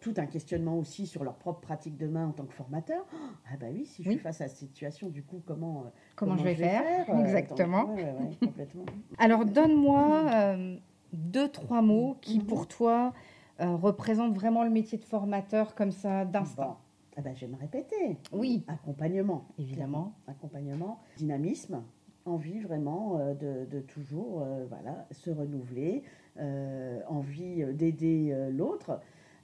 tout 0.00 0.14
un 0.16 0.26
questionnement 0.26 0.78
aussi 0.78 1.06
sur 1.06 1.24
leur 1.24 1.34
propre 1.34 1.60
pratique 1.60 1.96
de 1.96 2.06
main 2.06 2.28
en 2.28 2.32
tant 2.32 2.44
que 2.44 2.54
formateur. 2.54 3.04
ah 3.50 3.56
bah 3.58 3.66
oui, 3.72 3.84
si 3.84 4.02
je 4.02 4.10
suis 4.10 4.18
face 4.18 4.40
à 4.40 4.48
cette 4.48 4.58
situation, 4.58 5.08
du 5.08 5.22
coup, 5.22 5.42
comment, 5.44 5.84
comment, 6.14 6.36
je 6.36 6.44
vais, 6.44 6.54
faire, 6.54 7.08
Exactement. 7.20 7.96
complètement. 8.40 8.86
Alors, 9.18 9.44
donne-moi 9.44 10.56
deux, 11.12 11.48
trois 11.48 11.82
mots 11.82 12.16
qui, 12.20 12.38
mhm. 12.38 12.46
pour 12.46 12.66
toi, 12.66 13.12
euh, 13.60 13.74
représentent 13.74 14.34
vraiment 14.34 14.62
le 14.62 14.70
métier 14.70 14.98
de 14.98 15.04
formateur 15.04 15.74
comme 15.74 15.90
ça, 15.90 16.24
d'instant 16.24 16.78
eh 17.16 17.20
ben, 17.20 17.34
Je 17.34 17.46
vais 17.46 17.52
me 17.52 17.58
répéter. 17.58 18.16
Oui. 18.32 18.64
Accompagnement. 18.68 19.46
Évidemment. 19.58 20.14
Accompagnement, 20.28 21.00
dynamisme, 21.16 21.82
envie 22.24 22.60
vraiment 22.60 23.18
euh, 23.18 23.34
de, 23.64 23.80
toujours 23.80 24.42
euh, 24.42 24.64
voilà, 24.68 25.06
se 25.10 25.30
renouveler, 25.30 26.02
envie 27.08 27.64
d'aider 27.74 28.32
l'autre. 28.52 29.00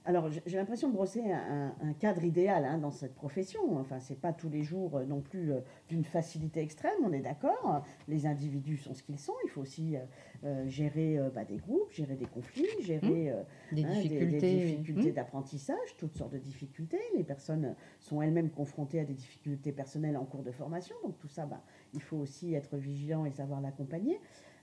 Alors, 0.07 0.29
j'ai 0.29 0.57
l'impression 0.57 0.89
de 0.89 0.93
brosser 0.93 1.31
un, 1.31 1.93
cadre 1.99 2.23
idéal 2.23 2.63
hein, 2.63 2.77
dans 2.77 2.91
cette 2.91 3.15
profession. 3.15 3.77
Enfin, 3.77 3.99
c'est 3.99 4.19
pas 4.19 4.33
tous 4.33 4.49
les 4.49 4.61
jours 4.61 4.97
euh, 4.97 5.05
non 5.05 5.19
plus 5.19 5.51
euh, 5.51 5.61
d'une 5.89 6.03
facilité 6.03 6.61
extrême, 6.61 6.93
on 7.03 7.11
est 7.11 7.21
d'accord. 7.21 7.83
Les 8.07 8.27
individus 8.27 8.77
sont 8.77 8.93
ce 8.93 9.01
qu'ils 9.01 9.17
sont. 9.17 9.33
Il 9.45 9.49
faut 9.49 9.61
aussi 9.61 9.95
euh, 10.43 10.67
gérer 10.67 11.19
bah, 11.33 11.43
des 11.43 11.57
groupes, 11.57 11.91
gérer 11.91 12.15
des 12.15 12.27
conflits, 12.27 12.67
gérer 12.81 13.33
mmh. 13.71 13.75
des, 13.75 13.83
hein, 13.83 13.89
difficultés, 13.89 15.09
mmh. 15.09 15.11
d'apprentissage, 15.13 15.97
toutes 15.97 16.15
sortes 16.15 16.33
de 16.33 16.37
difficultés. 16.37 17.01
Les 17.15 17.23
personnes 17.23 17.73
sont 17.99 18.21
elles-mêmes 18.21 18.51
confrontées 18.51 18.99
à 18.99 19.05
des 19.05 19.15
difficultés 19.15 19.71
personnelles 19.71 20.17
en 20.17 20.25
cours 20.25 20.43
de 20.43 20.51
formation. 20.51 20.95
Donc, 21.03 21.17
tout 21.17 21.29
ça, 21.29 21.47
bah, 21.47 21.63
il 21.95 22.01
faut 22.01 22.17
aussi 22.17 22.53
être 22.53 22.77
vigilant 22.77 23.25
et 23.25 23.31
savoir 23.31 23.59
l'accompagner. 23.59 24.19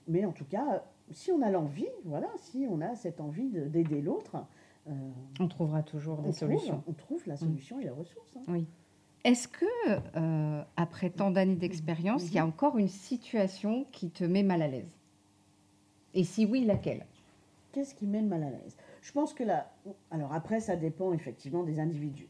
Mais 0.07 0.25
en 0.25 0.31
tout 0.31 0.45
cas, 0.45 0.83
si 1.11 1.31
on 1.31 1.41
a 1.41 1.49
l'envie, 1.49 1.87
voilà, 2.05 2.29
si 2.37 2.65
on 2.69 2.81
a 2.81 2.95
cette 2.95 3.19
envie 3.21 3.49
d'aider 3.49 4.01
l'autre, 4.01 4.45
euh, 4.87 4.91
on 5.39 5.47
trouvera 5.47 5.81
toujours 5.81 6.21
des 6.21 6.33
solutions. 6.33 6.83
on 6.87 6.93
trouve 6.93 7.23
la 7.25 7.37
solution 7.37 7.79
et 7.79 7.85
la 7.85 7.93
ressource. 7.93 8.35
Hein. 8.35 8.41
Oui. 8.47 8.67
Est-ce 9.23 9.47
que, 9.47 9.65
euh, 10.17 10.61
après 10.75 11.09
tant 11.09 11.31
d'années 11.31 11.55
d'expérience, 11.55 12.27
il 12.27 12.33
y 12.33 12.39
a 12.39 12.45
encore 12.45 12.77
une 12.77 12.89
situation 12.89 13.85
qui 13.91 14.09
te 14.09 14.25
met 14.25 14.43
mal 14.43 14.61
à 14.61 14.67
l'aise? 14.67 14.91
Et 16.13 16.25
si 16.25 16.45
oui, 16.45 16.65
laquelle? 16.65 17.05
Qu'est-ce 17.71 17.95
qui 17.95 18.05
met 18.05 18.21
mal 18.21 18.43
à 18.43 18.49
l'aise? 18.49 18.75
Je 19.01 19.11
pense 19.13 19.33
que 19.33 19.43
là, 19.43 19.71
alors 20.11 20.33
après, 20.33 20.59
ça 20.59 20.75
dépend 20.75 21.13
effectivement 21.13 21.63
des 21.63 21.79
individus. 21.79 22.27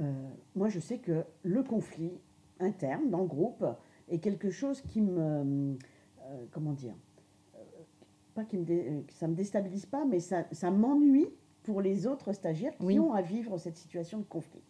Euh, 0.00 0.12
moi, 0.54 0.68
je 0.68 0.78
sais 0.78 0.98
que 0.98 1.24
le 1.42 1.62
conflit 1.64 2.12
interne 2.60 3.10
dans 3.10 3.20
le 3.20 3.26
groupe 3.26 3.66
est 4.08 4.18
quelque 4.18 4.50
chose 4.50 4.80
qui 4.82 5.00
me, 5.00 5.76
comment 6.52 6.72
dire, 6.72 6.94
pas 8.34 8.44
qui 8.44 8.56
me, 8.56 9.04
ça 9.08 9.26
me 9.26 9.34
déstabilise 9.34 9.86
pas, 9.86 10.04
mais 10.04 10.20
ça, 10.20 10.44
ça 10.52 10.70
m'ennuie 10.70 11.28
pour 11.66 11.82
les 11.82 12.06
autres 12.06 12.32
stagiaires 12.32 12.76
qui 12.78 12.98
ont 13.00 13.12
à 13.12 13.20
vivre 13.20 13.58
cette 13.58 13.76
situation 13.76 14.18
de 14.18 14.24
conflit. 14.24 14.62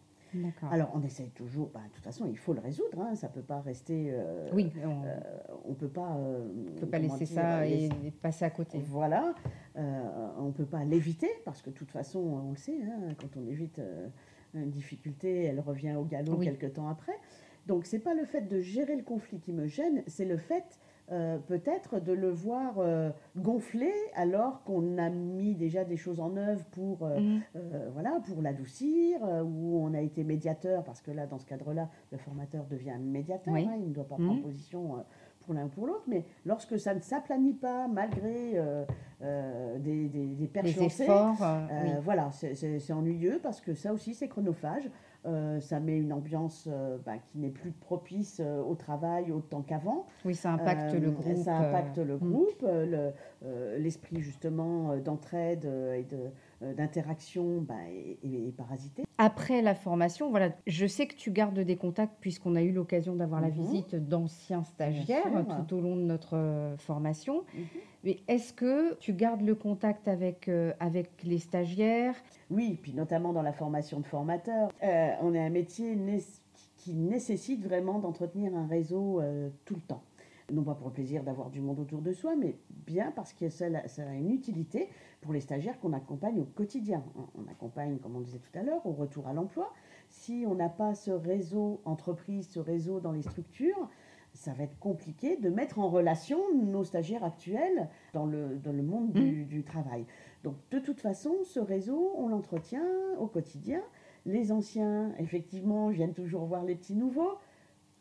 Alors, 0.70 0.90
on 0.94 1.02
essaye 1.02 1.30
toujours, 1.30 1.70
bah, 1.72 1.80
de 1.88 1.94
toute 1.94 2.04
façon, 2.04 2.26
il 2.28 2.36
faut 2.36 2.52
le 2.52 2.60
résoudre, 2.60 3.00
hein, 3.00 3.14
ça 3.14 3.28
ne 3.28 3.32
peut 3.32 3.42
pas 3.42 3.60
rester. 3.60 4.08
Euh, 4.10 4.50
oui, 4.52 4.70
on 4.84 5.70
ne 5.70 5.74
peut 5.74 5.88
pas. 5.88 6.16
Euh, 6.18 6.46
peut 6.78 6.86
pas 6.86 6.98
laisser 6.98 7.26
ça 7.26 7.66
et, 7.66 7.88
passer 8.20 8.44
à 8.44 8.50
côté. 8.50 8.78
Voilà, 8.78 9.34
euh, 9.76 10.28
on 10.38 10.46
ne 10.46 10.52
peut 10.52 10.66
pas 10.66 10.84
l'éviter, 10.84 11.30
parce 11.44 11.62
que 11.62 11.70
de 11.70 11.74
toute 11.74 11.90
façon, 11.90 12.18
on 12.18 12.50
le 12.50 12.56
sait, 12.56 12.78
hein, 12.82 13.14
quand 13.18 13.38
on 13.40 13.46
évite 13.46 13.80
une 14.54 14.70
difficulté, 14.70 15.44
elle 15.44 15.60
revient 15.60 15.94
au 15.94 16.04
galop 16.04 16.36
quelques 16.36 16.74
temps 16.74 16.88
après. 16.88 17.18
Donc, 17.66 17.86
ce 17.86 17.96
n'est 17.96 18.02
pas 18.02 18.14
le 18.14 18.24
fait 18.24 18.42
de 18.42 18.60
gérer 18.60 18.96
le 18.96 19.02
conflit 19.02 19.38
qui 19.40 19.52
me 19.52 19.66
gêne, 19.66 20.02
c'est 20.06 20.24
le 20.24 20.36
fait 20.36 20.80
euh, 21.12 21.38
peut-être 21.38 22.00
de 22.00 22.12
le 22.12 22.30
voir 22.30 22.78
euh, 22.78 23.10
gonfler 23.36 23.92
alors 24.16 24.64
qu'on 24.64 24.98
a 24.98 25.08
mis 25.08 25.54
déjà 25.54 25.84
des 25.84 25.96
choses 25.96 26.18
en 26.18 26.36
œuvre 26.36 26.64
pour, 26.72 27.04
euh, 27.04 27.20
mm. 27.20 27.42
voilà, 27.92 28.20
pour 28.26 28.42
l'adoucir, 28.42 29.20
ou 29.44 29.80
on 29.84 29.94
a 29.94 30.00
été 30.00 30.24
médiateur, 30.24 30.82
parce 30.82 31.00
que 31.00 31.12
là, 31.12 31.26
dans 31.26 31.38
ce 31.38 31.46
cadre-là, 31.46 31.88
le 32.10 32.18
formateur 32.18 32.66
devient 32.66 32.98
médiateur, 33.00 33.54
hein, 33.54 33.76
il 33.78 33.90
ne 33.90 33.94
doit 33.94 34.08
pas 34.08 34.16
prendre 34.16 34.40
mm. 34.40 34.42
position 34.42 35.04
pour 35.40 35.54
l'un 35.54 35.66
ou 35.66 35.68
pour 35.68 35.86
l'autre, 35.86 36.04
mais 36.08 36.24
lorsque 36.44 36.76
ça 36.76 36.92
ne 36.92 37.00
s'aplanit 37.00 37.54
pas, 37.54 37.86
malgré 37.86 38.60
des, 39.78 40.08
des, 40.08 40.26
des 40.26 40.46
perches 40.48 40.76
voilà, 42.02 42.30
c'est 42.32 42.92
ennuyeux, 42.92 43.38
parce 43.40 43.60
que 43.60 43.74
ça 43.74 43.92
aussi, 43.92 44.14
c'est 44.14 44.26
chronophage. 44.26 44.90
Euh, 45.26 45.60
ça 45.60 45.80
met 45.80 45.96
une 45.96 46.12
ambiance 46.12 46.68
euh, 46.70 46.98
bah, 47.04 47.18
qui 47.18 47.38
n'est 47.38 47.50
plus 47.50 47.72
propice 47.72 48.40
euh, 48.40 48.62
au 48.62 48.76
travail 48.76 49.32
autant 49.32 49.62
qu'avant. 49.62 50.06
Oui, 50.24 50.34
ça 50.34 50.52
impacte 50.52 50.94
le 50.94 51.10
groupe. 51.10 51.36
Ça 51.36 51.56
impacte 51.56 51.98
le 51.98 52.16
mm. 52.16 52.18
groupe. 52.18 52.66
L'esprit 53.78 54.20
justement 54.20 54.96
d'entraide 54.96 55.64
et 55.64 56.06
d'interaction 56.74 57.60
bah, 57.60 57.74
est, 58.22 58.56
parasité. 58.56 59.04
après 59.18 59.62
la 59.62 59.74
formation, 59.74 60.30
voilà, 60.30 60.50
je 60.66 60.86
sais 60.86 61.06
que 61.06 61.14
tu 61.14 61.30
gardes 61.30 61.58
des 61.58 61.76
contacts 61.76 62.16
puisqu'on 62.20 62.56
a 62.56 62.62
eu 62.62 62.72
l'occasion 62.72 63.14
d'avoir 63.14 63.40
la 63.40 63.48
Mhm. 63.48 63.54
visite 63.54 63.94
d'anciens 63.94 64.64
stagiaires 64.64 65.44
tout 65.48 65.76
au 65.76 65.80
long 65.80 65.96
de 65.96 66.02
notre 66.02 66.74
formation. 66.78 67.44
Mhm. 67.54 67.64
Mais 68.06 68.20
est-ce 68.28 68.52
que 68.52 68.94
tu 69.00 69.14
gardes 69.14 69.42
le 69.42 69.56
contact 69.56 70.06
avec, 70.06 70.48
euh, 70.48 70.72
avec 70.78 71.24
les 71.24 71.40
stagiaires? 71.40 72.14
Oui, 72.50 72.78
puis 72.80 72.94
notamment 72.94 73.32
dans 73.32 73.42
la 73.42 73.52
formation 73.52 73.98
de 73.98 74.06
formateurs. 74.06 74.70
Euh, 74.84 75.10
on 75.22 75.34
est 75.34 75.44
un 75.44 75.50
métier 75.50 75.98
qui 76.76 76.94
nécessite 76.94 77.64
vraiment 77.64 77.98
d'entretenir 77.98 78.54
un 78.54 78.68
réseau 78.68 79.20
euh, 79.20 79.48
tout 79.64 79.74
le 79.74 79.80
temps. 79.80 80.04
Non 80.52 80.62
pas 80.62 80.76
pour 80.76 80.86
le 80.86 80.92
plaisir 80.92 81.24
d'avoir 81.24 81.50
du 81.50 81.60
monde 81.60 81.80
autour 81.80 82.00
de 82.00 82.12
soi, 82.12 82.36
mais 82.36 82.54
bien 82.86 83.10
parce 83.10 83.32
que 83.32 83.48
ça, 83.48 83.66
ça 83.88 84.08
a 84.08 84.14
une 84.14 84.30
utilité 84.30 84.88
pour 85.20 85.32
les 85.32 85.40
stagiaires 85.40 85.80
qu'on 85.80 85.92
accompagne 85.92 86.38
au 86.38 86.44
quotidien. 86.44 87.02
On 87.34 87.50
accompagne, 87.50 87.98
comme 87.98 88.14
on 88.14 88.20
disait 88.20 88.38
tout 88.38 88.56
à 88.56 88.62
l'heure, 88.62 88.86
au 88.86 88.92
retour 88.92 89.26
à 89.26 89.32
l'emploi. 89.32 89.72
Si 90.10 90.44
on 90.46 90.54
n'a 90.54 90.68
pas 90.68 90.94
ce 90.94 91.10
réseau 91.10 91.80
entreprise, 91.84 92.48
ce 92.50 92.60
réseau 92.60 93.00
dans 93.00 93.10
les 93.10 93.22
structures, 93.22 93.88
ça 94.36 94.52
va 94.52 94.64
être 94.64 94.78
compliqué 94.78 95.36
de 95.36 95.48
mettre 95.48 95.78
en 95.78 95.88
relation 95.88 96.38
nos 96.54 96.84
stagiaires 96.84 97.24
actuels 97.24 97.88
dans 98.12 98.26
le, 98.26 98.56
dans 98.56 98.72
le 98.72 98.82
monde 98.82 99.12
du, 99.12 99.44
du 99.44 99.64
travail. 99.64 100.06
Donc 100.44 100.54
de 100.70 100.78
toute 100.78 101.00
façon, 101.00 101.34
ce 101.44 101.58
réseau, 101.58 102.12
on 102.16 102.28
l'entretient 102.28 102.86
au 103.18 103.26
quotidien. 103.26 103.80
Les 104.26 104.52
anciens, 104.52 105.14
effectivement, 105.18 105.88
viennent 105.88 106.14
toujours 106.14 106.44
voir 106.44 106.64
les 106.64 106.74
petits 106.74 106.94
nouveaux, 106.94 107.38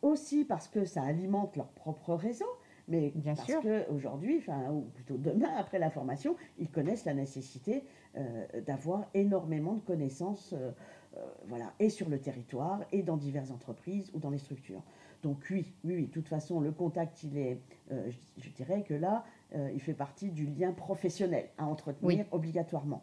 aussi 0.01 0.45
parce 0.45 0.67
que 0.67 0.85
ça 0.85 1.01
alimente 1.03 1.55
leur 1.55 1.69
propre 1.69 2.13
réseau, 2.13 2.45
mais 2.87 3.11
Bien 3.15 3.33
parce 3.33 3.51
qu'aujourd'hui, 3.51 4.37
enfin, 4.37 4.71
ou 4.71 4.81
plutôt 4.93 5.17
demain, 5.17 5.49
après 5.57 5.79
la 5.79 5.89
formation, 5.89 6.35
ils 6.59 6.69
connaissent 6.69 7.05
la 7.05 7.13
nécessité 7.13 7.83
euh, 8.15 8.45
d'avoir 8.61 9.05
énormément 9.13 9.73
de 9.73 9.81
connaissances, 9.81 10.53
euh, 10.53 10.71
euh, 11.17 11.25
voilà, 11.47 11.73
et 11.79 11.89
sur 11.89 12.09
le 12.09 12.19
territoire, 12.19 12.83
et 12.91 13.01
dans 13.01 13.17
diverses 13.17 13.51
entreprises 13.51 14.11
ou 14.13 14.19
dans 14.19 14.29
les 14.29 14.37
structures. 14.37 14.83
Donc 15.25 15.43
oui, 15.49 15.73
oui, 15.83 15.95
oui, 15.95 16.05
de 16.05 16.11
toute 16.11 16.27
façon, 16.27 16.59
le 16.59 16.71
contact, 16.71 17.23
il 17.23 17.35
est, 17.35 17.57
euh, 17.91 18.07
je, 18.11 18.43
je 18.43 18.49
dirais 18.51 18.83
que 18.83 18.93
là, 18.93 19.25
euh, 19.55 19.71
il 19.73 19.81
fait 19.81 19.95
partie 19.95 20.29
du 20.29 20.45
lien 20.45 20.71
professionnel 20.71 21.49
à 21.57 21.65
entretenir 21.65 22.19
Oui. 22.19 22.23
obligatoirement. 22.29 23.01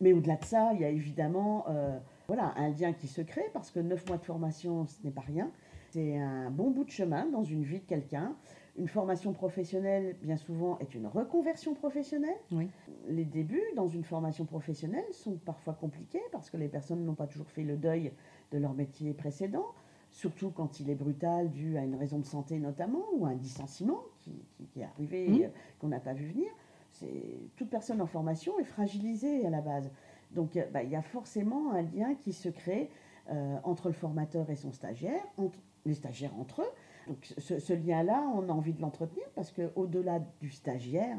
Mais 0.00 0.12
au-delà 0.12 0.34
de 0.34 0.44
ça, 0.44 0.72
il 0.74 0.80
y 0.80 0.84
a 0.84 0.88
évidemment 0.88 1.64
euh, 1.68 1.96
voilà, 2.26 2.52
un 2.56 2.70
lien 2.70 2.92
qui 2.92 3.06
se 3.06 3.22
crée 3.22 3.48
parce 3.52 3.70
que 3.70 3.78
neuf 3.78 4.04
mois 4.08 4.16
de 4.18 4.24
formation, 4.24 4.84
ce 4.88 4.96
n'est 5.04 5.12
pas 5.12 5.20
rien. 5.20 5.52
C'est 5.90 6.18
un 6.18 6.50
bon 6.50 6.72
bout 6.72 6.82
de 6.82 6.90
chemin 6.90 7.26
dans 7.26 7.44
une 7.44 7.62
vie 7.62 7.78
de 7.78 7.84
quelqu'un. 7.86 8.34
Une 8.76 8.88
formation 8.88 9.32
professionnelle, 9.32 10.16
bien 10.22 10.36
souvent, 10.36 10.80
est 10.80 10.92
une 10.96 11.06
reconversion 11.06 11.74
professionnelle. 11.74 12.34
Oui. 12.50 12.68
Les 13.06 13.24
débuts 13.24 13.62
dans 13.76 13.86
une 13.86 14.02
formation 14.02 14.44
professionnelle 14.44 15.04
sont 15.12 15.36
parfois 15.36 15.74
compliqués 15.74 16.22
parce 16.32 16.50
que 16.50 16.56
les 16.56 16.66
personnes 16.66 17.04
n'ont 17.04 17.14
pas 17.14 17.28
toujours 17.28 17.48
fait 17.48 17.62
le 17.62 17.76
deuil 17.76 18.10
de 18.50 18.58
leur 18.58 18.74
métier 18.74 19.14
précédent, 19.14 19.66
surtout 20.14 20.50
quand 20.50 20.78
il 20.78 20.88
est 20.90 20.94
brutal 20.94 21.50
dû 21.50 21.76
à 21.76 21.82
une 21.82 21.96
raison 21.96 22.18
de 22.20 22.24
santé 22.24 22.58
notamment 22.60 23.02
ou 23.16 23.26
à 23.26 23.30
un 23.30 23.34
licenciement 23.34 24.00
qui, 24.20 24.30
qui- 24.56 24.66
qui 24.66 24.80
est 24.80 24.84
arrivé 24.84 25.28
Mhm. 25.28 25.42
euh, 25.42 25.48
qu'on 25.80 25.88
n'a 25.88 25.98
pas 26.00 26.12
vu 26.14 26.26
venir. 26.28 26.46
C'est 26.92 27.40
toute 27.56 27.68
personne 27.68 28.00
en 28.00 28.06
formation 28.06 28.56
est 28.60 28.64
fragilisée 28.64 29.44
à 29.44 29.50
la 29.50 29.60
base. 29.60 29.90
Donc 30.30 30.56
euh, 30.56 30.64
bah, 30.72 30.84
il 30.84 30.90
y 30.90 30.96
a 30.96 31.02
forcément 31.02 31.72
un 31.72 31.82
lien 31.82 32.14
qui 32.14 32.32
se 32.32 32.48
crée 32.48 32.88
euh, 33.30 33.56
entre 33.64 33.88
le 33.88 33.94
formateur 33.94 34.48
et 34.50 34.56
son 34.56 34.70
stagiaire, 34.72 35.22
entre 35.36 35.58
les 35.84 35.94
stagiaires 35.94 36.38
entre 36.38 36.62
eux. 36.62 36.70
Donc 37.08 37.18
ce, 37.36 37.58
ce 37.58 37.72
lien-là, 37.72 38.24
on 38.36 38.48
a 38.48 38.52
envie 38.52 38.72
de 38.72 38.80
l'entretenir 38.80 39.24
parce 39.34 39.50
qu'au-delà 39.50 40.20
du 40.40 40.50
stagiaire, 40.50 41.18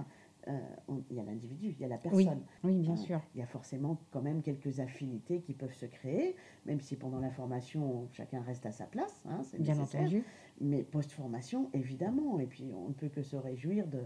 il 1.10 1.16
y 1.16 1.20
a 1.20 1.24
l'individu, 1.24 1.70
il 1.78 1.80
y 1.80 1.86
a 1.86 1.88
la 1.88 1.98
personne. 1.98 2.44
Oui, 2.64 2.76
oui, 2.76 2.82
bien 2.82 2.92
Ouais. 2.92 2.98
sûr. 2.98 3.22
Il 3.34 3.40
y 3.40 3.44
a 3.44 3.48
forcément 3.48 4.00
quand 4.12 4.22
même 4.22 4.42
quelques 4.42 4.80
affinités 4.80 5.42
qui 5.42 5.54
peuvent 5.54 5.74
se 5.74 5.86
créer, 5.86 6.36
même 6.66 6.80
si 6.80 6.96
pendant 6.96 7.20
la 7.20 7.32
formation, 7.32 8.08
chacun 8.12 8.42
reste 8.42 8.66
à 8.66 8.72
sa 8.72 8.86
place, 8.86 9.24
hein, 9.28 9.42
c'est 9.44 9.60
Bien 9.62 9.74
nécessaire. 9.76 10.02
entendu. 10.02 10.24
Mais 10.62 10.84
post-formation, 10.84 11.70
évidemment. 11.74 12.40
Et 12.40 12.46
puis, 12.46 12.72
on 12.76 12.90
ne 12.90 12.94
peut 12.94 13.10
que 13.10 13.22
se 13.24 13.36
réjouir 13.36 13.88
de, 13.88 14.02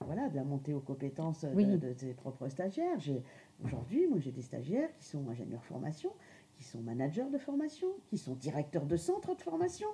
voilà, 0.00 0.28
de 0.28 0.36
la 0.36 0.44
montée 0.44 0.72
aux 0.74 0.80
compétences 0.80 1.44
de- 1.44 1.54
Oui. 1.54 1.78
de, 1.78 1.92
ses 1.92 2.14
propres 2.14 2.48
stagiaires. 2.48 2.98
J'ai- 2.98 3.22
Aujourd'hui, 3.64 4.06
moi, 4.08 4.18
j'ai 4.18 4.32
des 4.32 4.42
stagiaires 4.42 4.92
qui 4.96 5.04
sont 5.04 5.28
ingénieurs 5.28 5.64
formation, 5.64 6.10
qui 6.56 6.64
sont 6.64 6.80
managers 6.80 7.30
de 7.32 7.38
formation, 7.38 7.88
qui 8.08 8.18
sont 8.18 8.34
directeurs 8.34 8.86
de 8.86 8.96
centres 8.96 9.36
de 9.36 9.40
formation. 9.42 9.86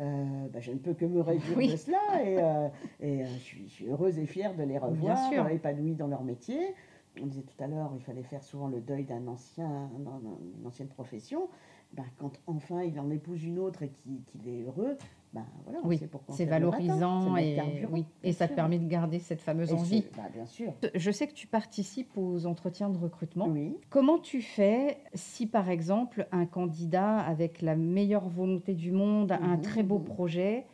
Euh, 0.00 0.48
bah, 0.52 0.60
je 0.60 0.72
ne 0.72 0.78
peux 0.78 0.92
que 0.92 1.06
me 1.06 1.20
réjouir 1.22 1.56
Oui. 1.56 1.70
de 1.72 1.76
cela 1.76 1.98
et, 2.22 2.36
euh, 2.38 2.68
et, 3.00 3.22
euh, 3.22 3.26
je, 3.26 3.38
suis, 3.38 3.64
je 3.68 3.72
suis 3.72 3.86
heureuse 3.88 4.18
et 4.18 4.26
fière 4.26 4.54
de 4.54 4.62
les 4.62 4.76
revoir, 4.76 5.16
sûr. 5.32 5.44
euh, 5.44 5.48
épanouis 5.48 5.94
dans 5.94 6.06
leur 6.06 6.22
métier. 6.22 6.74
On 7.22 7.26
disait 7.26 7.44
tout 7.44 7.64
à 7.64 7.66
l'heure, 7.66 7.90
il 7.94 8.02
fallait 8.02 8.22
faire 8.22 8.42
souvent 8.44 8.68
le 8.68 8.80
deuil 8.80 9.04
d'un 9.04 9.26
ancien, 9.26 9.88
d'un- 9.98 10.18
d'un- 10.18 10.36
d'une 10.54 10.66
ancienne 10.66 10.88
profession. 10.88 11.48
Ben, 11.94 12.04
quand 12.18 12.32
enfin 12.46 12.82
il 12.82 13.00
en 13.00 13.08
épouse 13.10 13.42
une 13.44 13.58
autre 13.58 13.84
et 13.84 13.88
qu'il 13.88 14.22
qu'il 14.24 14.46
est 14.46 14.64
heureux, 14.64 14.98
ben, 15.32 15.44
voilà, 15.64 15.80
on 15.84 15.88
Oui, 15.88 15.98
c'est 16.30 16.44
matin. 16.46 16.58
valorisant 16.58 17.36
et, 17.36 17.58
oui, 17.90 18.06
ça 18.32 18.48
te 18.48 18.54
permet 18.54 18.78
de 18.78 18.88
garder 18.88 19.18
cette 19.18 19.42
fameuse 19.42 19.70
Et 19.70 19.74
envie. 19.74 20.04
ben, 20.16 20.22
bien 20.32 20.46
sûr. 20.46 20.72
Je 20.94 21.10
sais 21.10 21.26
que 21.26 21.34
tu 21.34 21.46
participes 21.46 22.16
aux 22.16 22.46
entretiens 22.46 22.88
de 22.88 22.96
recrutement. 22.98 23.48
Oui. 23.48 23.76
Comment 23.90 24.18
tu 24.18 24.40
fais 24.40 24.98
si, 25.14 25.46
par 25.46 25.68
exemple, 25.68 26.26
un 26.32 26.46
candidat 26.46 27.18
avec 27.18 27.60
la 27.62 27.76
meilleure 27.76 28.28
volonté 28.28 28.72
du 28.74 28.92
monde, 28.92 29.32
un 29.32 29.56
Mhm, 29.56 29.60
très 29.62 29.82
beau 29.82 29.98
mhm. 29.98 30.04
projet, 30.04 30.64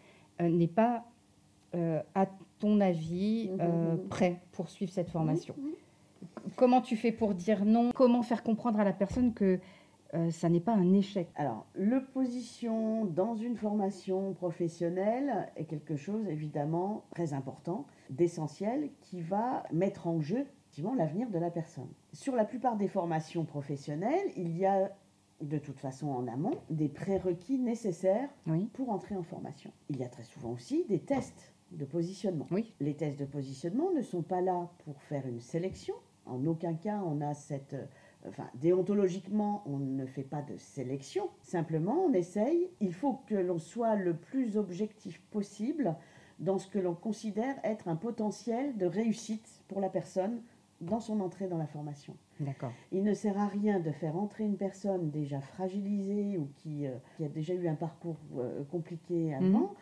euh, 0.40 0.48
n'est 0.48 0.68
pas, 0.68 1.04
euh, 1.74 2.00
à 2.14 2.26
ton 2.60 2.80
avis, 2.80 3.50
Mhm, 3.50 3.58
euh, 3.60 3.96
prêt 4.10 4.40
pour 4.52 4.68
suivre 4.68 4.92
cette 4.92 5.10
formation. 5.10 5.54
Comment 6.56 6.80
tu 6.80 6.96
fais 6.96 7.10
pour 7.12 7.34
dire 7.34 7.64
non? 7.64 7.90
Comment 7.94 8.22
faire 8.22 8.42
comprendre 8.44 8.78
à 8.78 8.84
la 8.84 8.92
personne 8.92 9.32
que 9.34 9.58
euh, 10.14 10.30
ça 10.30 10.48
n'est 10.48 10.60
pas 10.60 10.74
un 10.74 10.92
échec 10.92 11.30
Alors, 11.36 11.66
l'opposition 11.74 13.06
dans 13.06 13.34
une 13.34 13.56
formation 13.56 14.34
professionnelle 14.34 15.50
est 15.56 15.64
quelque 15.64 15.96
chose 15.96 16.28
évidemment 16.28 17.04
très 17.10 17.32
important, 17.32 17.86
d'essentiel, 18.10 18.90
qui 19.00 19.22
va 19.22 19.64
mettre 19.72 20.06
en 20.06 20.20
jeu 20.20 20.46
effectivement 20.72 20.94
l'avenir 20.94 21.28
de 21.30 21.38
la 21.38 21.50
personne. 21.50 21.88
Sur 22.12 22.34
la 22.34 22.44
plupart 22.44 22.76
des 22.76 22.88
formations 22.88 23.44
professionnelles, 23.44 24.30
il 24.36 24.56
y 24.56 24.64
a 24.64 24.90
de 25.42 25.58
toute 25.58 25.78
façon 25.78 26.08
en 26.08 26.26
amont 26.28 26.54
des 26.70 26.88
prérequis 26.88 27.58
nécessaires 27.58 28.30
Oui, 28.46 28.70
pour 28.72 28.90
entrer 28.90 29.16
en 29.16 29.22
formation. 29.22 29.70
Il 29.90 29.98
y 29.98 30.04
a 30.04 30.08
très 30.08 30.22
souvent 30.22 30.52
aussi 30.52 30.84
des 30.88 31.00
tests 31.00 31.52
de 31.72 31.84
positionnement. 31.84 32.46
oui, 32.50 32.74
Les 32.80 32.94
tests 32.94 33.18
de 33.18 33.24
positionnement 33.24 33.90
ne 33.92 34.02
sont 34.02 34.22
pas 34.22 34.40
là 34.40 34.70
pour 34.84 35.02
faire 35.02 35.26
une 35.26 35.40
sélection. 35.40 35.94
En 36.26 36.46
aucun 36.46 36.74
cas, 36.74 37.02
on 37.04 37.20
a 37.20 37.34
cette... 37.34 37.76
Enfin, 38.28 38.48
déontologiquement, 38.54 39.62
on 39.66 39.78
ne 39.78 40.06
fait 40.06 40.22
pas 40.22 40.42
de 40.42 40.56
sélection. 40.56 41.28
Simplement, 41.42 42.04
on 42.06 42.12
essaye. 42.12 42.70
Il 42.80 42.92
faut 42.92 43.20
que 43.26 43.34
l'on 43.34 43.58
soit 43.58 43.96
le 43.96 44.14
plus 44.14 44.56
objectif 44.56 45.20
possible 45.30 45.96
dans 46.38 46.58
ce 46.58 46.68
que 46.68 46.78
l'on 46.78 46.94
considère 46.94 47.56
être 47.64 47.88
un 47.88 47.96
potentiel 47.96 48.76
de 48.76 48.86
réussite 48.86 49.62
pour 49.68 49.80
la 49.80 49.88
personne 49.88 50.40
dans 50.80 51.00
son 51.00 51.20
entrée 51.20 51.46
dans 51.46 51.58
la 51.58 51.66
formation. 51.66 52.16
d'accord. 52.40 52.72
Il 52.90 53.04
ne 53.04 53.14
sert 53.14 53.38
à 53.38 53.46
rien 53.46 53.78
de 53.78 53.92
faire 53.92 54.16
entrer 54.16 54.44
une 54.44 54.56
personne 54.56 55.10
déjà 55.10 55.40
fragilisée 55.40 56.36
ou 56.38 56.48
qui, 56.56 56.86
euh, 56.86 56.96
qui 57.16 57.24
a 57.24 57.28
déjà 57.28 57.54
eu 57.54 57.68
un 57.68 57.76
parcours 57.76 58.18
euh, 58.36 58.64
compliqué 58.64 59.32
avant, 59.34 59.74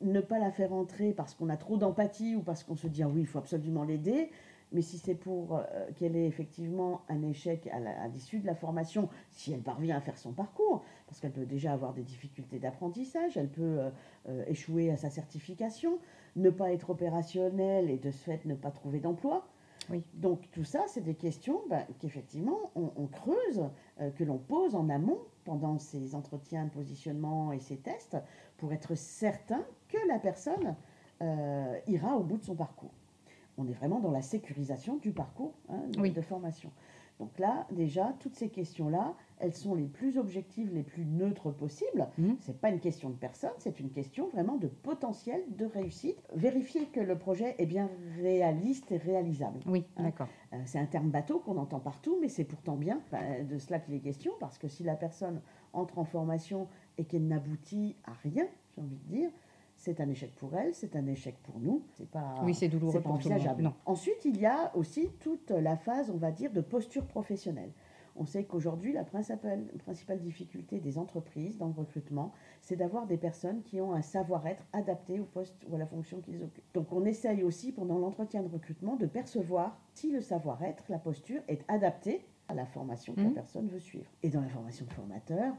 ne 0.00 0.20
pas 0.20 0.38
la 0.38 0.52
faire 0.52 0.72
entrer 0.72 1.12
parce 1.12 1.34
qu'on 1.34 1.48
a 1.48 1.56
trop 1.56 1.76
d'empathie 1.76 2.36
ou 2.36 2.40
parce 2.40 2.62
qu'on 2.62 2.76
se 2.76 2.86
dit 2.86 3.02
ah 3.02 3.08
oui, 3.08 3.22
il 3.22 3.26
faut 3.26 3.38
absolument 3.38 3.82
l'aider. 3.82 4.30
Mais 4.74 4.82
si 4.82 4.98
c'est 4.98 5.14
pour 5.14 5.56
euh, 5.56 5.62
qu'elle 5.94 6.16
ait 6.16 6.26
effectivement 6.26 7.02
un 7.08 7.22
échec 7.22 7.68
à 7.68 8.08
l'issue 8.08 8.40
de 8.40 8.46
la 8.46 8.56
formation, 8.56 9.08
si 9.30 9.52
elle 9.52 9.62
parvient 9.62 9.96
à 9.96 10.00
faire 10.00 10.18
son 10.18 10.32
parcours, 10.32 10.82
parce 11.06 11.20
qu'elle 11.20 11.32
peut 11.32 11.46
déjà 11.46 11.72
avoir 11.72 11.94
des 11.94 12.02
difficultés 12.02 12.58
d'apprentissage, 12.58 13.36
elle 13.36 13.48
peut 13.48 13.78
euh, 13.78 13.90
euh, 14.28 14.44
échouer 14.48 14.90
à 14.90 14.96
sa 14.96 15.10
certification, 15.10 16.00
ne 16.34 16.50
pas 16.50 16.72
être 16.72 16.90
opérationnelle 16.90 17.88
et 17.88 17.98
de 17.98 18.10
ce 18.10 18.24
fait 18.24 18.44
ne 18.46 18.56
pas 18.56 18.72
trouver 18.72 18.98
d'emploi, 18.98 19.46
Oui. 19.90 20.02
donc 20.14 20.50
tout 20.50 20.64
ça, 20.64 20.80
c'est 20.88 21.02
des 21.02 21.14
questions 21.14 21.62
ben, 21.70 21.86
qu'effectivement 22.00 22.72
on, 22.74 22.90
on 22.96 23.06
creuse, 23.06 23.62
que 24.16 24.24
l'on 24.24 24.38
pose 24.38 24.74
en 24.74 24.88
amont 24.88 25.20
pendant 25.44 25.78
ces 25.78 26.16
entretiens 26.16 26.64
de 26.64 26.70
positionnement 26.70 27.52
et 27.52 27.60
ces 27.60 27.76
tests 27.76 28.16
pour 28.56 28.72
être 28.72 28.96
certain 28.96 29.64
que 29.88 29.98
la 30.08 30.18
personne 30.18 30.74
ira 31.86 32.16
au 32.16 32.24
bout 32.24 32.38
de 32.38 32.44
son 32.44 32.56
parcours. 32.56 32.90
On 33.58 33.66
est 33.68 33.72
vraiment 33.72 34.00
dans 34.00 34.10
la 34.10 34.22
sécurisation 34.22 34.96
du 34.96 35.12
parcours 35.12 35.54
hein, 35.68 35.80
de, 35.92 36.00
Oui. 36.00 36.10
de 36.10 36.20
formation. 36.20 36.70
Donc 37.20 37.38
là, 37.38 37.68
déjà, 37.70 38.12
toutes 38.18 38.34
ces 38.34 38.48
questions-là, 38.48 39.14
elles 39.38 39.54
sont 39.54 39.76
les 39.76 39.86
plus 39.86 40.18
objectives, 40.18 40.74
les 40.74 40.82
plus 40.82 41.04
neutres 41.04 41.52
possibles. 41.52 42.08
Mhm. 42.18 42.36
C'est 42.40 42.60
pas 42.60 42.70
une 42.70 42.80
question 42.80 43.08
de 43.08 43.14
personne, 43.14 43.52
c'est 43.58 43.78
une 43.78 43.90
question 43.90 44.28
vraiment 44.30 44.56
de 44.56 44.66
potentiel 44.66 45.40
de 45.56 45.64
réussite. 45.64 46.16
Vérifier 46.34 46.86
que 46.86 46.98
le 46.98 47.16
projet 47.16 47.54
est 47.58 47.66
bien 47.66 47.88
réaliste 48.20 48.90
et 48.90 48.96
réalisable. 48.96 49.60
Oui, 49.66 49.84
Hein. 49.96 50.02
d'accord. 50.04 50.26
Euh, 50.54 50.56
c'est 50.64 50.80
un 50.80 50.86
terme 50.86 51.10
bateau 51.10 51.38
qu'on 51.38 51.56
entend 51.56 51.78
partout, 51.78 52.18
mais 52.20 52.28
c'est 52.28 52.42
pourtant 52.44 52.74
bien 52.74 53.00
enfin, 53.06 53.44
de 53.48 53.58
cela 53.58 53.78
qu'il 53.78 53.94
est 53.94 54.00
question, 54.00 54.32
parce 54.40 54.58
que 54.58 54.66
si 54.66 54.82
la 54.82 54.96
personne 54.96 55.40
entre 55.72 55.98
en 56.00 56.04
formation 56.04 56.66
et 56.98 57.04
qu'elle 57.04 57.28
n'aboutit 57.28 57.94
à 58.06 58.12
rien, 58.24 58.46
j'ai 58.74 58.80
envie 58.80 58.96
de 58.96 59.08
dire, 59.08 59.30
c'est 59.84 60.00
un 60.00 60.08
échec 60.08 60.34
pour 60.36 60.54
elle, 60.56 60.74
c'est 60.74 60.96
un 60.96 61.06
échec 61.06 61.36
pour 61.42 61.60
nous. 61.60 61.84
C'est 61.92 62.08
pas, 62.08 62.36
oui, 62.42 62.54
c'est 62.54 62.68
douloureux 62.68 62.92
c'est 62.92 63.00
pas 63.02 63.10
pour 63.10 63.18
tout 63.18 63.28
le 63.28 63.34
monde. 63.34 63.40
envisageable. 63.40 63.62
Non. 63.62 63.74
Ensuite, 63.84 64.24
il 64.24 64.40
y 64.40 64.46
a 64.46 64.74
aussi 64.74 65.10
toute 65.20 65.50
la 65.50 65.76
phase, 65.76 66.10
on 66.10 66.16
va 66.16 66.30
dire, 66.32 66.50
de 66.52 66.60
posture 66.62 67.04
professionnelle. 67.06 67.70
On 68.16 68.24
sait 68.26 68.44
qu'aujourd'hui, 68.44 68.92
la 68.92 69.02
principale, 69.04 69.64
principale 69.78 70.20
difficulté 70.20 70.78
des 70.80 70.98
entreprises 70.98 71.58
dans 71.58 71.66
le 71.66 71.72
recrutement, 71.72 72.32
c'est 72.62 72.76
d'avoir 72.76 73.06
des 73.06 73.16
personnes 73.18 73.62
qui 73.62 73.80
ont 73.80 73.92
un 73.92 74.02
savoir-être 74.02 74.62
adapté 74.72 75.18
au 75.20 75.24
poste 75.24 75.56
ou 75.68 75.74
à 75.74 75.78
la 75.78 75.86
fonction 75.86 76.20
qu'ils 76.20 76.40
occupent. 76.42 76.72
Donc 76.74 76.92
on 76.92 77.04
essaye 77.04 77.42
aussi 77.42 77.72
pendant 77.72 77.98
l'entretien 77.98 78.42
de 78.42 78.48
recrutement 78.48 78.94
de 78.96 79.06
percevoir 79.06 79.76
si 79.94 80.12
le 80.12 80.20
savoir-être, 80.20 80.84
la 80.88 80.98
posture 81.00 81.42
est 81.48 81.64
adaptée 81.68 82.24
à 82.46 82.54
la 82.54 82.66
formation 82.66 83.14
que 83.14 83.20
la 83.20 83.26
Mhm. 83.26 83.34
personne 83.34 83.68
veut 83.68 83.80
suivre. 83.80 84.08
Et 84.22 84.30
dans 84.30 84.40
la 84.42 84.48
formation 84.48 84.86
de 84.86 84.92
formateur, 84.92 85.52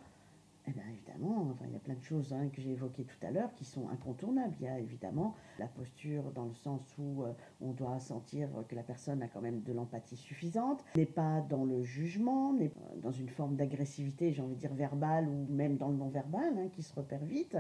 eh 0.68 0.72
bien 0.72 0.84
évidemment, 0.92 1.48
enfin, 1.52 1.66
il 1.68 1.74
y 1.74 1.76
a 1.76 1.80
plein 1.80 1.94
de 1.96 2.04
choses 2.04 2.34
hein, 2.34 2.50
que 2.52 2.62
j'ai 2.62 2.72
évoquées 2.72 3.04
tout 3.04 3.26
à 3.26 3.32
l'heure 3.32 3.54
qui 3.54 3.66
sont 3.66 3.88
incontournables. 3.90 4.56
Il 4.60 4.66
y 4.66 4.68
a 4.68 4.80
évidemment 4.80 5.36
la 5.60 5.68
posture 5.68 6.32
dans 6.32 6.46
le 6.46 6.54
sens 6.56 6.82
où 6.98 7.24
euh, 7.24 7.34
on 7.62 7.72
doit 7.72 8.00
sentir 8.00 8.50
que 8.68 8.76
la 8.76 8.84
personne 8.84 9.22
a 9.22 9.28
quand 9.28 9.42
même 9.42 9.62
de 9.62 9.74
l'empathie 9.74 10.18
suffisante, 10.18 10.84
n'est 10.96 11.06
pas 11.06 11.42
dans 11.42 11.66
le 11.66 11.84
jugement, 11.84 12.54
n'est 12.54 12.70
pas 12.70 12.80
dans 13.02 13.12
une 13.12 13.30
forme 13.30 13.56
d'agressivité, 13.56 14.32
j'ai 14.32 14.42
envie 14.42 14.56
de 14.56 14.60
dire 14.60 14.74
verbale 14.74 15.28
ou 15.28 15.46
même 15.50 15.78
dans 15.78 15.90
le 15.90 15.98
non-verbal, 15.98 16.58
hein, 16.58 16.70
qui 16.72 16.82
se 16.82 16.94
repère 16.94 17.24
vite, 17.24 17.58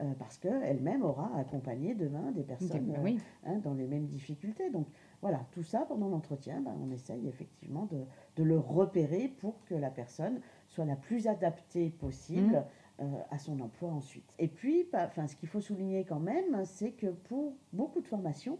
euh, 0.00 0.12
parce 0.18 0.38
qu'elle-même 0.38 1.04
aura 1.04 1.30
accompagné 1.38 1.94
demain 1.94 2.32
des 2.32 2.42
personnes 2.42 2.90
euh, 2.96 3.02
oui. 3.02 3.20
hein, 3.44 3.58
dans 3.58 3.74
les 3.74 3.86
mêmes 3.86 4.06
difficultés. 4.06 4.68
Donc 4.70 4.88
voilà, 5.22 5.46
tout 5.52 5.62
ça 5.62 5.84
pendant 5.86 6.08
l'entretien, 6.08 6.60
ben, 6.60 6.74
on 6.82 6.90
essaye 6.90 7.28
effectivement 7.28 7.86
de, 7.86 8.04
de 8.36 8.42
le 8.42 8.58
repérer 8.58 9.28
pour 9.28 9.64
que 9.66 9.74
la 9.74 9.90
personne 9.90 10.40
soit 10.74 10.84
la 10.84 10.96
plus 10.96 11.28
adaptée 11.28 11.90
possible 11.90 12.64
euh, 13.00 13.04
à 13.30 13.38
son 13.38 13.60
emploi 13.60 13.90
ensuite. 13.90 14.34
Et 14.38 14.48
puis, 14.48 14.86
enfin, 14.92 15.26
ce 15.28 15.36
qu'il 15.36 15.48
faut 15.48 15.60
souligner 15.60 16.04
quand 16.04 16.18
même, 16.20 16.64
c'est 16.64 16.90
que 16.90 17.06
pour 17.06 17.54
beaucoup 17.72 18.00
de 18.00 18.06
formations, 18.06 18.58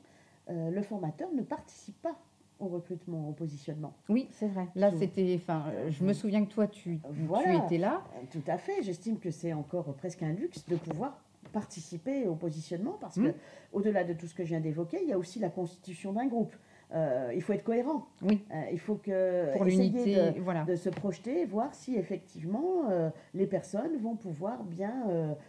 euh, 0.48 0.70
le 0.70 0.83
formateur 0.83 1.29
ne 1.33 1.42
participe 1.42 2.00
pas 2.03 2.16
au 2.61 2.66
recrutement, 2.68 3.29
au 3.29 3.33
positionnement. 3.33 3.92
Oui, 4.09 4.29
c'est 4.31 4.46
vrai. 4.46 4.68
Là, 4.77 4.92
c'était. 4.96 5.35
Enfin, 5.40 5.64
euh, 5.72 5.90
je 5.90 6.05
me 6.05 6.12
souviens 6.12 6.44
que 6.44 6.53
toi, 6.53 6.68
tu, 6.68 7.00
Voilà. 7.27 7.61
tu 7.61 7.64
étais 7.66 7.79
là. 7.79 8.03
Tout 8.31 8.42
à 8.46 8.59
fait, 8.59 8.81
j'estime 8.83 9.18
que 9.18 9.31
c'est 9.33 9.53
encore 9.53 9.92
presque 9.94 10.22
un 10.22 10.33
luxe 10.33 10.64
de 10.68 10.77
pouvoir 10.77 11.20
participer 11.53 12.27
au 12.27 12.35
positionnement 12.35 12.96
parce 13.00 13.16
Mm. 13.16 13.24
que 13.24 13.35
au-delà 13.72 14.05
de 14.05 14.12
tout 14.14 14.27
ce 14.27 14.35
que 14.35 14.44
je 14.44 14.48
viens 14.50 14.61
d'évoquer, 14.61 14.98
il 15.03 15.09
y 15.09 15.12
a 15.12 15.18
aussi 15.18 15.38
la 15.40 15.50
constitution 15.50 16.12
d'un 16.12 16.27
groupe. 16.27 16.55
Euh, 16.94 17.33
il 17.35 17.42
faut 17.42 17.52
être 17.52 17.64
cohérent. 17.64 18.07
Oui. 18.22 18.44
Euh, 18.52 18.62
il 18.72 18.78
faut 18.78 18.94
que 18.94 19.52
Pour 19.57 19.66
essayer 19.66 19.90
l'unité, 19.90 20.33
de- 20.33 20.40
voilà. 20.40 20.62
de 20.64 20.76
se 20.76 20.88
projeter 20.88 21.40
et 21.40 21.44
voir 21.44 21.74
si 21.74 21.96
effectivement 21.96 22.88
euh, 22.88 23.11
les 23.35 23.46
personnes 23.46 23.96
vont 23.96 24.14
pouvoir 24.14 24.62
bien 24.62 24.94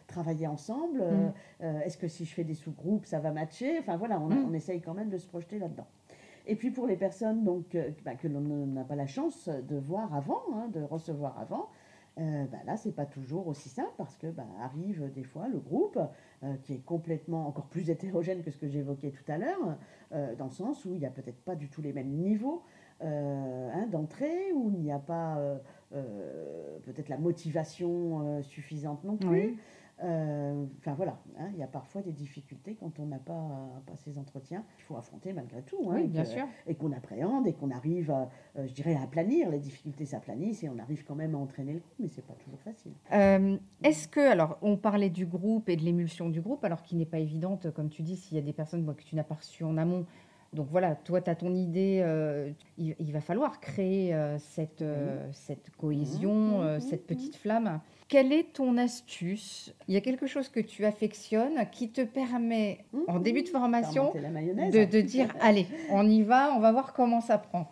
travailler 0.07 0.47
ensemble. 0.47 1.01
Mm. 1.61 1.65
Est-ce 1.85 1.97
que 1.97 2.07
si 2.07 2.25
je 2.25 2.33
fais 2.33 2.43
des 2.43 2.55
sous-groupes, 2.55 3.05
ça 3.05 3.19
va 3.19 3.31
matcher? 3.31 3.77
Enfin 3.79 3.95
voilà, 3.97 4.19
on, 4.19 4.29
Mm. 4.29 4.45
on 4.49 4.53
essaye 4.53 4.81
quand 4.81 4.93
même 4.95 5.09
de 5.09 5.17
se 5.17 5.27
projeter 5.27 5.59
là-dedans. 5.59 5.85
Et 6.47 6.55
puis 6.55 6.71
pour 6.71 6.87
les 6.87 6.95
personnes 6.95 7.43
donc, 7.43 7.77
bah, 8.03 8.15
que 8.15 8.27
l'on 8.27 8.39
n'a 8.67 8.83
pas 8.83 8.95
la 8.95 9.07
chance 9.07 9.47
de 9.49 9.77
voir 9.77 10.13
avant, 10.15 10.41
hein, 10.53 10.67
de 10.73 10.81
recevoir 10.81 11.37
avant, 11.39 11.69
euh, 12.17 12.45
bah, 12.51 12.57
là, 12.65 12.77
c'est 12.77 12.93
pas 12.95 13.05
toujours 13.05 13.47
aussi 13.47 13.67
simple 13.69 13.91
parce 13.97 14.15
que 14.15 14.27
bah, 14.27 14.45
arrive 14.61 15.11
des 15.13 15.23
fois 15.23 15.47
le 15.47 15.59
groupe 15.59 15.99
qui 16.63 16.73
est 16.73 16.85
complètement 16.85 17.47
encore 17.47 17.67
plus 17.67 17.89
hétérogène 17.89 18.43
que 18.43 18.51
ce 18.51 18.57
que 18.57 18.67
j'évoquais 18.67 19.11
tout 19.11 19.31
à 19.31 19.37
l'heure, 19.37 19.77
euh, 20.11 20.35
dans 20.35 20.45
le 20.45 20.51
sens 20.51 20.85
où 20.85 20.93
il 20.93 20.99
n'y 20.99 21.05
a 21.05 21.09
peut-être 21.09 21.41
pas 21.43 21.55
du 21.55 21.69
tout 21.69 21.81
les 21.81 21.93
mêmes 21.93 22.11
niveaux 22.11 22.63
euh, 23.01 23.69
hein, 23.73 23.87
d'entrée, 23.91 24.51
où 24.53 24.69
il 24.69 24.79
n'y 24.79 24.91
a 24.91 24.99
pas 24.99 25.37
euh, 25.37 25.57
euh, 25.95 26.77
peut-être 26.83 27.09
la 27.09 27.17
motivation 27.17 28.37
euh, 28.37 28.41
suffisante 28.41 29.03
non 29.03 29.17
plus. 29.17 29.29
Oui. 29.29 29.57
Euh, 30.03 30.65
Enfin 30.79 30.93
voilà, 30.93 31.17
hein, 31.39 31.47
il 31.53 31.59
y 31.59 31.63
a 31.63 31.67
parfois 31.67 32.01
des 32.01 32.11
difficultés 32.11 32.75
quand 32.79 32.99
on 32.99 33.05
n'a 33.05 33.17
pas, 33.19 33.69
pas 33.85 33.95
ces 33.95 34.17
entretiens. 34.17 34.63
Il 34.79 34.83
faut 34.83 34.97
affronter 34.97 35.31
malgré 35.33 35.61
tout. 35.63 35.77
hein, 35.89 35.95
Oui, 35.95 36.03
et 36.03 36.07
bien 36.07 36.23
que- 36.23 36.27
sûr. 36.29 36.45
et 36.67 36.75
qu'on 36.75 36.91
appréhende 36.91 37.47
et 37.47 37.53
qu'on 37.53 37.71
arrive, 37.71 38.11
à, 38.11 38.29
euh, 38.57 38.67
je 38.67 38.73
dirais, 38.73 38.95
à 38.95 39.01
aplanir. 39.03 39.49
Les 39.49 39.59
difficultés 39.59 40.05
s'aplanissent 40.05 40.63
et 40.63 40.69
on 40.69 40.77
arrive 40.79 41.03
quand 41.05 41.15
même 41.15 41.33
à 41.35 41.37
entraîner 41.37 41.73
le 41.73 41.79
groupe, 41.79 41.93
mais 41.99 42.07
c'est 42.09 42.25
pas 42.25 42.33
toujours 42.33 42.59
facile. 42.61 42.91
Euh, 43.13 43.57
Est-ce 43.83 44.07
que, 44.07 44.19
alors, 44.19 44.57
on 44.61 44.75
parlait 44.77 45.09
du 45.09 45.25
groupe 45.25 45.69
et 45.69 45.75
de 45.77 45.81
l'émulsion 45.83 46.29
du 46.29 46.41
groupe, 46.41 46.63
alors 46.65 46.83
qui 46.83 46.95
n'est 46.95 47.05
pas 47.05 47.19
évidente, 47.19 47.71
comme 47.71 47.89
tu 47.89 48.01
dis, 48.03 48.17
s'il 48.17 48.35
y 48.35 48.39
a 48.39 48.43
des 48.43 48.53
personnes 48.53 48.83
moi, 48.83 48.93
que 48.95 49.03
tu 49.03 49.15
n'as 49.15 49.23
pas 49.23 49.35
reçues 49.35 49.63
en 49.63 49.77
amont. 49.77 50.05
Donc 50.55 50.67
voilà, 50.71 50.95
toi, 50.95 51.19
tu 51.21 51.29
as 51.29 51.35
ton 51.35 51.53
idée, 51.53 51.99
euh, 52.01 52.49
il, 52.77 52.95
il 52.97 53.11
va 53.11 53.19
falloir 53.19 53.59
créer 53.59 54.13
euh, 54.15 54.37
cette, 54.39 54.81
euh, 54.81 55.27
cette 55.33 55.69
cohésion, 55.75 56.61
Mhm, 56.61 56.73
mhm, 56.75 56.79
cette 56.79 57.01
mhm. 57.01 57.07
petite 57.17 57.35
flamme. 57.35 57.81
Quelle 58.07 58.31
est 58.31 58.53
ton 58.53 58.77
astuce? 58.77 59.73
Il 59.89 59.93
y 59.93 59.97
a 59.97 60.01
quelque 60.01 60.27
chose 60.27 60.47
que 60.47 60.61
tu 60.61 60.85
affectionnes 60.85 61.67
qui 61.71 61.89
te 61.89 62.01
permet, 62.01 62.85
en 63.07 63.19
début 63.19 63.43
de 63.43 63.49
formation, 63.49 64.13
de, 64.13 64.85
de 64.89 65.01
dire, 65.01 65.35
allez, 65.41 65.67
on 65.91 66.07
y 66.07 66.21
va, 66.23 66.53
on 66.55 66.59
va 66.59 66.71
voir 66.71 66.93
comment 66.93 67.19
ça 67.21 67.37
prend. 67.37 67.69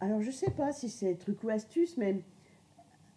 Alors, 0.00 0.20
je 0.20 0.30
sais 0.32 0.50
pas 0.50 0.72
si 0.72 0.88
c'est 0.88 1.14
truc 1.14 1.42
ou 1.44 1.48
astuce, 1.50 1.96
mais. 1.96 2.16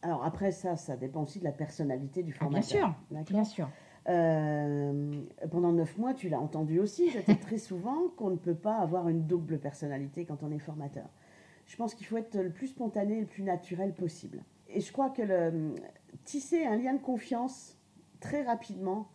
Alors, 0.04 0.24
après, 0.26 0.52
ça, 0.52 0.76
ça 0.78 0.96
dépend 0.98 1.24
aussi 1.24 1.38
de 1.40 1.44
la 1.44 1.52
personnalité 1.52 2.24
du 2.24 2.32
Ah, 2.40 2.48
bien 2.50 2.62
formateur. 2.62 2.70
sûr, 2.88 2.96
D'accord? 3.12 3.32
bien 3.32 3.44
sûr. 3.44 3.70
Euh, 4.10 5.12
pendant 5.52 5.72
neuf 5.72 5.98
mois, 5.98 6.14
tu 6.14 6.28
l'as 6.30 6.40
entendu 6.40 6.80
aussi, 6.80 7.10
dis 7.28 7.38
très 7.38 7.58
souvent 7.58 8.10
qu'on 8.18 8.32
ne 8.32 8.36
peut 8.36 8.56
pas 8.56 8.78
avoir 8.78 9.08
une 9.10 9.28
double 9.28 9.60
personnalité 9.60 10.26
quand 10.26 10.42
on 10.44 10.52
est 10.52 10.60
formateur. 10.60 11.08
Je 11.68 11.76
pense 11.78 11.94
qu'il 11.94 12.08
faut 12.08 12.18
être 12.18 12.36
le 12.36 12.50
plus 12.50 12.68
spontané, 12.68 13.20
le 13.20 13.28
plus 13.28 13.44
naturel 13.44 13.94
possible. 13.94 14.44
Et 14.70 14.82
je 14.82 14.92
crois 14.92 15.10
que 15.10 15.22
le, 15.22 15.76
tisser 16.26 16.66
un 16.66 16.78
lien 16.78 16.94
de 16.94 17.02
confiance 17.02 17.78
très 18.20 18.44
rapidement 18.44 19.08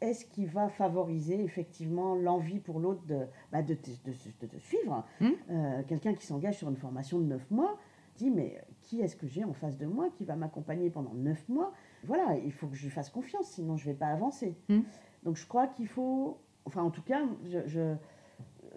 est 0.00 0.14
ce 0.14 0.24
qui 0.24 0.46
va 0.46 0.68
favoriser 0.68 1.42
effectivement 1.42 2.14
l'envie 2.14 2.58
pour 2.58 2.80
l'autre 2.80 3.04
de, 3.06 3.26
bah, 3.52 3.62
de, 3.62 3.74
de 3.74 4.46
de 4.46 4.58
suivre. 4.58 5.04
Hmm. 5.20 5.28
Euh, 5.50 5.82
Quelqu'un 5.88 6.14
qui 6.14 6.24
s'engage 6.24 6.56
sur 6.56 6.70
une 6.70 6.76
formation 6.76 7.18
de 7.18 7.24
neuf 7.24 7.50
mois 7.50 7.76
dit 8.16 8.30
mais 8.30 8.62
qui 8.82 9.00
est-ce 9.00 9.16
que 9.16 9.26
j'ai 9.26 9.44
en 9.44 9.52
face 9.52 9.76
de 9.76 9.86
moi 9.86 10.08
qui 10.16 10.24
va 10.24 10.36
m'accompagner 10.36 10.88
pendant 10.90 11.14
neuf 11.14 11.46
mois? 11.48 11.72
Voilà, 12.04 12.36
il 12.44 12.52
faut 12.52 12.66
que 12.66 12.76
je 12.76 12.84
lui 12.84 12.90
fasse 12.90 13.10
confiance, 13.10 13.46
sinon 13.48 13.76
je 13.76 13.86
ne 13.88 13.92
vais 13.92 13.98
pas 13.98 14.06
avancer. 14.08 14.56
Hmm. 14.68 14.80
Donc 15.22 15.36
je 15.36 15.46
crois 15.46 15.66
qu'il 15.66 15.86
faut, 15.86 16.38
enfin 16.64 16.82
en 16.82 16.90
tout 16.90 17.02
cas, 17.02 17.20
je, 17.44 17.58
je- 17.66 17.94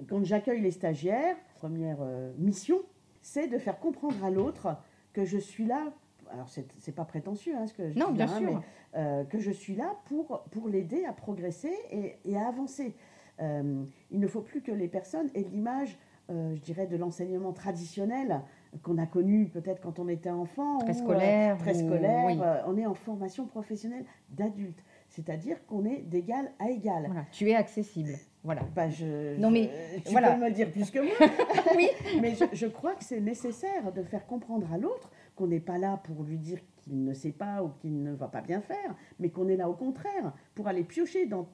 quand 0.08 0.24
j'accueille 0.24 0.62
les 0.62 0.72
stagiaires, 0.72 1.36
première 1.56 1.98
euh, 2.02 2.34
mission, 2.38 2.80
c'est 3.22 3.48
de 3.48 3.58
faire 3.58 3.80
comprendre 3.80 4.24
à 4.26 4.30
l'autre 4.30 4.76
que 5.14 5.24
je 5.26 5.38
suis 5.38 5.66
là. 5.66 5.94
Alors 6.32 6.50
c'est 6.50 6.96
pas 6.96 7.06
prétentieux 7.06 7.54
hein, 7.56 7.68
ce 7.68 7.74
que 7.74 7.90
je 7.92 7.98
Non, 8.00 8.08
dis 8.08 8.14
bien 8.18 8.26
hein, 8.28 8.38
sûr. 8.40 8.52
mais, 8.52 9.00
euh, 9.00 9.24
que 9.24 9.40
je 9.40 9.52
suis 9.52 9.76
là 9.76 9.96
pour, 10.06 10.44
pour 10.52 10.68
l'aider 10.68 11.06
à 11.06 11.14
progresser 11.14 11.74
et, 11.92 12.16
et 12.26 12.36
à 12.38 12.48
avancer. 12.48 12.96
Euh, 13.40 13.84
il 14.12 14.20
ne 14.20 14.28
faut 14.28 14.42
plus 14.42 14.62
que 14.62 14.72
les 14.72 14.88
personnes 14.88 15.30
aient 15.36 15.44
l'image, 15.44 15.98
euh, 16.30 16.56
je 16.56 16.62
dirais, 16.62 16.88
de 16.88 16.98
l'enseignement 16.98 17.54
traditionnel 17.54 18.42
qu'on 18.82 18.98
a 18.98 19.06
connu 19.06 19.48
peut-être 19.50 19.82
quand 19.82 20.00
on 20.00 20.08
était 20.08 20.30
enfant. 20.30 20.78
ou, 20.78 20.82
euh, 20.82 20.86
Préscolaire. 20.86 21.56
ou- 21.56 21.60
préscolaire, 21.60 22.26
oui. 22.26 22.38
euh, 22.42 22.62
on 22.68 22.78
est 22.78 22.86
en 22.86 22.94
formation 22.94 23.46
professionnelle 23.46 24.06
d'adulte. 24.30 24.84
C'est-à-dire 25.10 25.64
qu'on 25.68 25.86
est 25.86 26.02
d'égal 26.02 26.52
à 26.60 26.70
égal. 26.72 27.04
Voilà, 27.06 27.26
tu 27.32 27.50
es 27.50 27.56
accessible. 27.56 28.14
Voilà. 28.44 28.64
Bah, 28.76 28.90
je, 28.90 29.38
Non, 29.40 29.52
mais 29.52 29.70
tu 30.06 30.12
voilà. 30.12 30.32
peux 30.34 30.42
me 30.42 30.48
le 30.48 30.54
dire 30.54 30.72
plus 30.72 30.90
que 30.90 31.00
moi. 31.00 31.14
Oui. 31.78 31.88
mais 32.22 32.34
je, 32.36 32.46
je 32.52 32.66
crois 32.68 32.96
que 32.96 33.04
c'est 33.04 33.22
nécessaire 33.22 33.92
de 33.94 34.02
faire 34.04 34.26
comprendre 34.26 34.72
à 34.74 34.78
l'autre 34.78 35.12
qu'on 35.36 35.48
n'est 35.48 35.60
pas 35.60 35.78
là 35.78 35.98
pour 36.04 36.24
lui 36.24 36.38
dire 36.38 36.60
qu'il 36.78 37.04
ne 37.04 37.14
sait 37.14 37.32
pas 37.32 37.64
ou 37.64 37.70
qu'il 37.80 38.02
ne 38.04 38.12
va 38.14 38.28
pas 38.28 38.42
bien 38.42 38.60
faire, 38.62 38.96
mais 39.20 39.30
qu'on 39.30 39.48
est 39.48 39.56
là 39.56 39.70
au 39.70 39.74
contraire 39.74 40.34
pour 40.56 40.68
aller 40.68 40.84
piocher 40.84 41.26
dans 41.28 41.48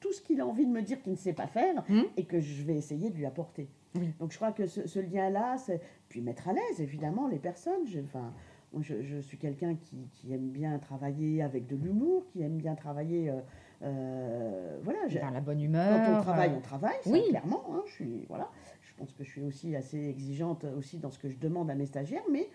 tout 0.00 0.12
ce 0.12 0.20
qu'il 0.20 0.40
a 0.40 0.46
envie 0.46 0.66
de 0.66 0.72
me 0.72 0.82
dire 0.82 1.00
qu'il 1.02 1.12
ne 1.12 1.16
sait 1.18 1.32
pas 1.32 1.46
faire 1.46 1.84
Mhm. 1.88 2.04
et 2.16 2.24
que 2.24 2.40
je 2.40 2.62
vais 2.64 2.74
essayer 2.76 3.08
de 3.10 3.14
lui 3.16 3.26
apporter. 3.26 3.68
Oui. 3.94 4.12
Donc 4.20 4.32
je 4.32 4.36
crois 4.36 4.52
que 4.52 4.66
ce, 4.66 4.86
ce 4.86 4.98
lien-là, 4.98 5.58
c'est 5.58 5.80
puis 6.08 6.20
mettre 6.20 6.48
à 6.48 6.52
l'aise 6.52 6.80
évidemment 6.80 7.28
les 7.28 7.38
personnes. 7.38 7.86
Je, 7.86 8.00
enfin, 8.00 8.32
je, 8.80 9.02
je 9.02 9.18
suis 9.18 9.36
quelqu'un 9.38 9.74
qui, 9.74 10.08
qui 10.12 10.32
aime 10.32 10.48
bien 10.48 10.78
travailler 10.78 11.42
avec 11.42 11.66
de 11.66 11.76
l'humour, 11.76 12.24
qui 12.28 12.42
aime 12.42 12.56
bien 12.56 12.74
travailler, 12.74 13.30
euh, 13.30 13.40
euh, 13.82 14.78
voilà. 14.82 15.00
Dans 15.08 15.30
la 15.30 15.40
bonne 15.40 15.60
humeur. 15.60 16.06
quand 16.06 16.18
on 16.18 16.22
travaille, 16.22 16.50
euh, 16.50 16.56
on 16.56 16.60
travaille, 16.60 16.96
ça, 17.02 17.10
oui. 17.10 17.22
clairement. 17.28 17.64
hein, 17.72 17.82
je, 17.86 17.92
suis, 17.92 18.24
voilà, 18.28 18.48
je 18.80 18.94
pense 18.94 19.12
que 19.12 19.24
je 19.24 19.30
suis 19.30 19.42
aussi 19.42 19.76
assez 19.76 20.08
exigeante 20.08 20.64
aussi 20.76 20.98
dans 20.98 21.10
ce 21.10 21.18
que 21.18 21.28
je 21.28 21.36
demande 21.38 21.70
à 21.70 21.74
mes 21.74 21.86
stagiaires, 21.86 22.24
mais 22.30 22.48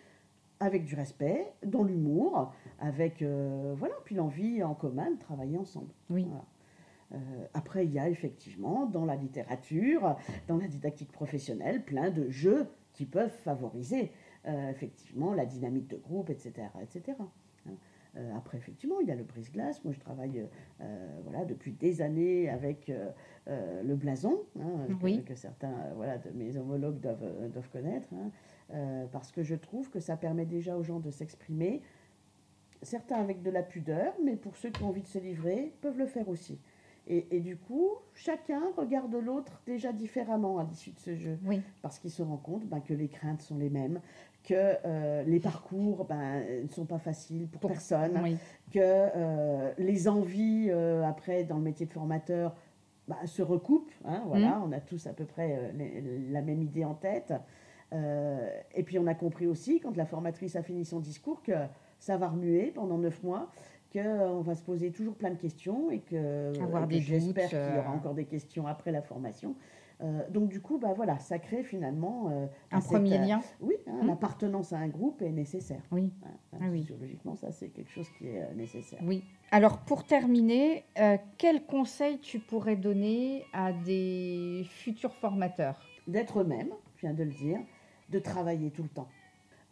avec 0.60 0.86
du 0.86 0.96
respect, 0.96 1.54
dans 1.64 1.84
l'humour, 1.84 2.52
avec 2.80 3.22
euh, 3.22 3.76
voilà, 3.78 3.94
puis 4.06 4.16
l'envie 4.16 4.64
en 4.64 4.74
commun 4.74 5.12
de 5.12 5.20
travailler 5.20 5.58
ensemble. 5.58 5.92
Oui. 6.10 6.26
Voilà. 6.28 6.46
Euh, 7.14 7.18
après, 7.54 7.86
il 7.86 7.94
y 7.94 8.00
a 8.00 8.10
effectivement 8.10 8.86
dans 8.86 9.06
la 9.06 9.16
littérature, 9.16 10.18
dans 10.48 10.58
la 10.58 10.68
didactique 10.68 11.12
professionnelle, 11.12 11.84
plein 11.84 12.10
de 12.12 12.30
jeux 12.30 12.68
qui 12.94 13.06
peuvent 13.06 13.32
favoriser 13.44 14.12
euh, 14.48 14.70
effectivement 14.70 15.34
la 15.34 15.46
dynamique 15.46 15.88
de 15.88 15.98
groupe, 15.98 16.30
etc. 16.30 16.68
etc. 16.82 17.18
hein. 17.20 17.72
Euh, 18.16 18.36
après, 18.36 18.58
effectivement, 18.58 19.00
il 19.00 19.08
y 19.08 19.12
a 19.12 19.16
le 19.16 19.24
brise-glace. 19.24 19.84
Moi, 19.84 19.94
je 19.94 20.00
travaille 20.00 20.44
voilà, 21.24 21.46
depuis 21.46 21.72
des 21.72 22.02
années 22.02 22.50
avec 22.50 22.92
le 23.48 23.96
blason, 23.96 24.42
hein, 24.60 24.86
que- 24.88 25.04
Oui. 25.04 25.24
que, 25.24 25.36
certains 25.36 25.74
voilà, 25.96 26.18
de 26.18 26.32
mes 26.32 26.58
homologues 26.58 27.00
doivent, 27.00 27.50
doivent 27.52 27.70
connaître, 27.70 28.08
hein, 28.14 29.06
parce 29.12 29.32
que 29.32 29.44
je 29.44 29.54
trouve 29.54 29.92
que 29.92 30.00
ça 30.00 30.18
permet 30.18 30.46
déjà 30.46 30.78
aux 30.78 30.84
gens 30.84 31.00
de 31.00 31.12
s'exprimer, 31.12 31.84
certains 32.82 33.18
avec 33.18 33.44
de 33.44 33.52
la 33.52 33.62
pudeur, 33.62 34.14
mais 34.24 34.36
pour 34.36 34.56
ceux 34.56 34.70
qui 34.72 34.82
ont 34.84 34.88
envie 34.90 35.02
de 35.04 35.08
se 35.08 35.20
livrer, 35.20 35.74
peuvent 35.82 35.98
le 36.00 36.08
faire 36.08 36.28
aussi. 36.30 36.60
Et, 37.10 37.26
et 37.32 37.40
du 37.40 37.56
coup, 37.56 37.90
chacun 38.14 38.62
regarde 38.76 39.16
l'autre 39.16 39.62
déjà 39.66 39.94
différemment 39.94 40.58
à 40.60 40.64
l'issue 40.66 40.92
de 40.92 41.00
ce 41.00 41.16
jeu 41.16 41.38
Oui. 41.46 41.62
parce 41.82 42.00
qu'il 42.00 42.12
se 42.12 42.22
rend 42.22 42.36
compte 42.38 42.66
ben, 42.66 42.82
que 42.82 42.94
les 42.94 43.08
craintes 43.08 43.42
sont 43.42 43.58
les 43.58 43.70
mêmes, 43.70 44.02
que 44.44 44.54
euh, 44.86 45.24
les 45.24 45.40
parcours 45.40 46.04
ben, 46.06 46.44
ne 46.64 46.68
sont 46.68 46.86
pas 46.86 47.00
faciles 47.00 47.48
pour, 47.48 47.62
Pour- 47.62 47.70
personne, 47.72 48.20
Oui. 48.24 48.36
que 48.74 48.80
euh, 48.82 49.72
les 49.78 50.10
envies 50.10 50.68
euh, 50.70 51.04
après 51.06 51.46
dans 51.46 51.56
le 51.58 51.64
métier 51.64 51.86
de 51.86 51.94
formateur 51.94 52.56
bah, 53.08 53.16
se 53.26 53.42
recoupent. 53.42 53.92
hein, 54.04 54.24
voilà, 54.26 54.62
on 54.66 54.72
a 54.74 54.82
tous 54.82 55.08
à 55.08 55.14
peu 55.14 55.24
près 55.26 55.72
les- 55.78 56.02
la 56.30 56.42
même 56.42 56.62
idée 56.62 56.84
en 56.84 56.94
tête. 56.94 57.34
Et 58.76 58.84
puis 58.84 59.00
on 59.00 59.08
a 59.08 59.14
compris 59.16 59.48
aussi, 59.48 59.80
quand 59.80 59.96
la 59.96 60.06
formatrice 60.06 60.58
a 60.58 60.62
fini 60.62 60.84
son 60.84 61.00
discours, 61.00 61.42
que 61.42 61.54
ça 62.00 62.18
va 62.18 62.28
remuer 62.28 62.72
pendant 62.72 62.98
neuf 62.98 63.24
mois, 63.24 63.50
qu'on 64.02 64.42
va 64.42 64.56
se 64.56 64.64
poser 64.64 64.92
toujours 64.92 65.16
plein 65.16 65.32
de 65.32 65.36
questions 65.38 65.90
et 65.92 66.00
que, 66.00 66.52
et 66.54 67.00
que 67.00 67.04
j'espère 67.04 67.50
qu'il 67.50 67.58
y 67.58 67.80
aura 67.80 67.92
euh. 67.92 67.96
encore 67.96 68.14
des 68.14 68.26
questions 68.26 68.68
après 68.68 68.92
la 68.92 69.02
formation. 69.02 69.56
Euh, 70.02 70.22
donc 70.30 70.50
du 70.50 70.62
coup, 70.62 70.78
bah, 70.78 70.94
voilà, 70.96 71.18
ça 71.18 71.40
crée 71.40 71.64
finalement 71.64 72.30
euh, 72.30 72.46
Un 72.72 72.82
cette, 72.82 72.92
premier 72.92 73.18
euh, 73.18 73.26
lien. 73.26 73.42
Oui, 73.62 73.76
hein, 73.88 74.00
Hmm. 74.04 74.08
l'appartenance 74.08 74.74
à 74.74 74.78
un 74.78 74.90
groupe 74.90 75.22
est 75.24 75.32
nécessaire. 75.32 75.82
Oui. 75.92 76.12
Hein, 76.24 76.30
hein, 76.54 76.58
Ah 76.62 76.66
oui. 76.72 76.82
Sociologiquement, 76.82 77.36
ça 77.36 77.52
c'est 77.52 77.70
quelque 77.70 77.90
chose 77.90 78.08
qui 78.18 78.28
est 78.28 78.44
euh, 78.44 78.54
nécessaire. 78.54 79.00
Oui. 79.04 79.24
Alors 79.50 79.80
pour 79.80 80.04
terminer, 80.04 80.84
euh, 81.00 81.18
quel 81.40 81.66
conseil 81.66 82.20
tu 82.20 82.38
pourrais 82.40 82.76
donner 82.76 83.46
à 83.54 83.74
des 83.74 84.64
futurs 84.70 85.16
formateurs? 85.16 85.80
D'être 86.08 86.42
eux-mêmes, 86.42 86.74
je 86.98 87.02
viens 87.02 87.14
de 87.14 87.24
le 87.24 87.32
dire, 87.32 87.60
de 88.10 88.20
travailler 88.20 88.70
tout 88.70 88.84
le 88.84 88.90
temps. 88.90 89.08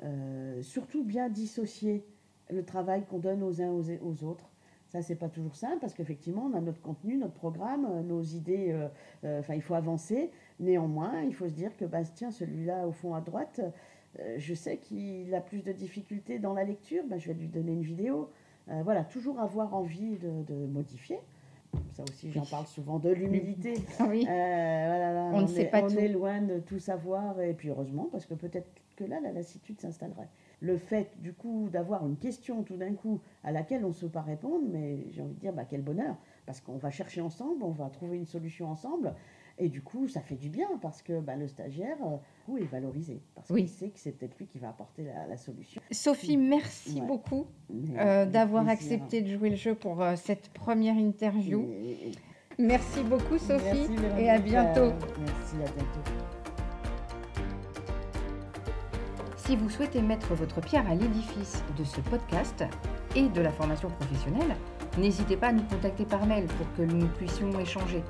Euh, 0.03 0.61
surtout 0.63 1.03
bien 1.03 1.29
dissocier 1.29 2.03
le 2.49 2.63
travail 2.63 3.03
qu'on 3.05 3.19
donne 3.19 3.43
aux 3.43 3.61
uns 3.61 3.69
aux, 3.69 3.83
aux 4.01 4.23
autres. 4.23 4.49
Ça, 4.87 5.01
c'est 5.01 5.15
pas 5.15 5.29
toujours 5.29 5.55
simple 5.55 5.79
parce 5.81 5.93
qu'effectivement, 5.93 6.49
on 6.51 6.55
a 6.55 6.61
notre 6.61 6.79
contenu, 6.81 7.17
notre 7.17 7.33
programme, 7.33 7.85
euh, 7.89 8.01
nos 8.03 8.21
idées. 8.21 8.71
euh, 8.71 8.87
euh, 9.23 9.39
Enfin, 9.39 9.55
il 9.55 9.61
faut 9.61 9.73
avancer. 9.73 10.29
Néanmoins, 10.59 11.21
il 11.23 11.33
faut 11.33 11.47
se 11.47 11.53
dire 11.53 11.75
que, 11.75 11.85
bah, 11.85 12.03
tiens, 12.03 12.31
celui-là 12.31 12.87
au 12.87 12.91
fond 12.91 13.13
à 13.15 13.21
droite, 13.21 13.59
euh, 14.19 14.35
je 14.37 14.53
sais 14.53 14.77
qu'il 14.77 15.33
a 15.33 15.41
plus 15.41 15.63
de 15.63 15.71
difficultés 15.73 16.39
dans 16.39 16.53
la 16.53 16.63
lecture, 16.63 17.03
bah, 17.09 17.17
je 17.17 17.27
vais 17.27 17.33
lui 17.33 17.47
donner 17.47 17.73
une 17.73 17.81
vidéo. 17.81 18.29
Voilà, 18.83 19.03
toujours 19.03 19.39
avoir 19.39 19.75
envie 19.75 20.17
de, 20.17 20.41
de 20.47 20.55
modifier. 20.65 21.19
Ça 21.91 22.01
aussi, 22.09 22.31
j'en 22.31 22.45
parle 22.45 22.65
souvent 22.65 22.97
de 22.97 23.09
l'humilité. 23.11 23.75
Ah 23.99 24.05
Oui. 24.09 24.23
Voilà, 24.23 25.13
là, 25.13 25.29
On 25.33 25.41
ne 25.41 25.47
sait 25.47 25.65
pas 25.65 25.83
on 25.83 25.87
tout. 25.87 25.99
est 25.99 26.07
loin 26.07 26.41
de 26.41 26.57
tout 26.59 26.79
savoir, 26.79 27.39
et 27.41 27.53
puis 27.53 27.69
heureusement, 27.69 28.07
parce 28.11 28.25
que 28.25 28.33
peut-être 28.33 28.67
que 28.95 29.03
là, 29.03 29.19
la 29.19 29.31
lassitude 29.31 29.79
s'installerait. 29.79 30.29
Le 30.61 30.77
fait, 30.77 31.11
du 31.21 31.33
coup, 31.33 31.69
d'avoir 31.71 32.05
une 32.07 32.17
question 32.17 32.63
tout 32.63 32.77
d'un 32.77 32.93
coup 32.93 33.19
à 33.43 33.51
laquelle 33.51 33.83
on 33.85 33.89
ne 33.89 33.93
sait 33.93 34.07
pas 34.09 34.21
répondre, 34.21 34.65
mais 34.71 35.05
j'ai 35.11 35.21
envie 35.21 35.33
de 35.35 35.39
dire, 35.39 35.53
bah, 35.53 35.65
quel 35.69 35.81
bonheur, 35.81 36.15
parce 36.45 36.61
qu'on 36.61 36.77
va 36.77 36.89
chercher 36.91 37.21
ensemble, 37.21 37.63
on 37.63 37.71
va 37.71 37.89
trouver 37.89 38.17
une 38.17 38.25
solution 38.25 38.69
ensemble, 38.69 39.13
et 39.57 39.69
du 39.69 39.81
coup, 39.81 40.07
ça 40.07 40.21
fait 40.21 40.35
du 40.35 40.49
bien, 40.49 40.67
parce 40.81 41.01
que 41.01 41.19
bah, 41.19 41.35
le 41.35 41.47
stagiaire, 41.47 41.97
euh, 42.49 42.57
est 42.57 42.63
valorisé, 42.65 43.21
parce 43.35 43.49
Oui. 43.49 43.61
qu'il 43.61 43.69
sait 43.69 43.89
que 43.89 43.99
c'est 43.99 44.11
peut-être 44.13 44.37
lui 44.37 44.47
qui 44.47 44.57
va 44.59 44.69
apporter 44.69 45.03
la, 45.03 45.27
la 45.27 45.37
solution. 45.37 45.81
Sophie, 45.91 46.37
merci 46.37 46.99
Ouais. 47.01 47.07
beaucoup 47.07 47.47
euh, 47.97 48.25
d'avoir 48.25 48.67
accepté 48.69 49.21
de 49.21 49.27
jouer 49.27 49.49
le 49.49 49.55
jeu 49.57 49.75
pour 49.75 50.01
euh, 50.01 50.15
cette 50.15 50.49
première 50.49 50.95
interview. 50.97 51.61
Et- 51.83 52.11
Merci 52.57 53.03
beaucoup 53.03 53.37
Sophie 53.37 53.89
Merci, 53.89 53.95
et 54.17 54.29
à 54.29 54.39
bientôt. 54.39 54.93
Merci, 55.19 55.55
à 55.55 55.71
bientôt. 55.75 56.44
Si 59.45 59.55
vous 59.55 59.69
souhaitez 59.69 60.01
mettre 60.01 60.33
votre 60.33 60.59
pierre 60.59 60.89
à 60.89 60.95
l'édifice 60.95 61.63
de 61.77 61.83
ce 61.83 62.01
podcast 62.01 62.63
et 63.15 63.27
de 63.27 63.41
la 63.41 63.51
formation 63.51 63.89
professionnelle, 63.89 64.55
n'hésitez 64.97 65.37
pas 65.37 65.49
à 65.49 65.51
nous 65.51 65.61
contacter 65.61 66.03
par 66.03 66.25
mail 66.25 66.45
pour 66.45 66.65
que 66.75 66.81
nous 66.81 67.05
puissions 67.09 67.51
échanger. 67.59 68.03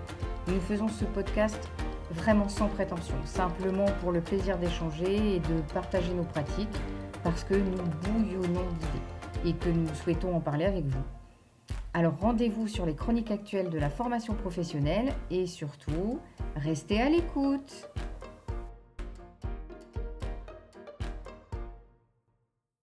Nous 0.48 0.62
faisons 0.62 0.88
ce 0.88 1.04
podcast 1.04 1.70
vraiment 2.12 2.48
sans 2.48 2.70
prétention, 2.70 3.16
simplement 3.26 3.88
pour 4.00 4.14
le 4.14 4.22
plaisir 4.22 4.58
d'échanger 4.58 5.36
et 5.36 5.40
de 5.40 5.60
partager 5.74 6.14
nos 6.14 6.24
pratiques, 6.24 6.80
parce 7.22 7.44
que 7.44 7.56
nous 7.56 7.84
bouillonnons 8.04 8.70
d'idées 8.80 9.50
et 9.50 9.54
que 9.56 9.68
nous 9.68 9.94
souhaitons 9.94 10.38
en 10.38 10.40
parler 10.40 10.64
avec 10.64 10.86
vous. 10.86 11.04
Alors 11.94 12.18
rendez-vous 12.18 12.70
sur 12.70 12.86
les 12.86 12.96
chroniques 12.96 13.32
actuelles 13.32 13.70
de 13.70 13.78
la 13.78 13.90
formation 13.90 14.36
professionnelle 14.36 15.12
et 15.30 15.48
surtout, 15.48 16.20
restez 16.56 17.02
à 17.02 17.10
l'écoute. 17.10 17.90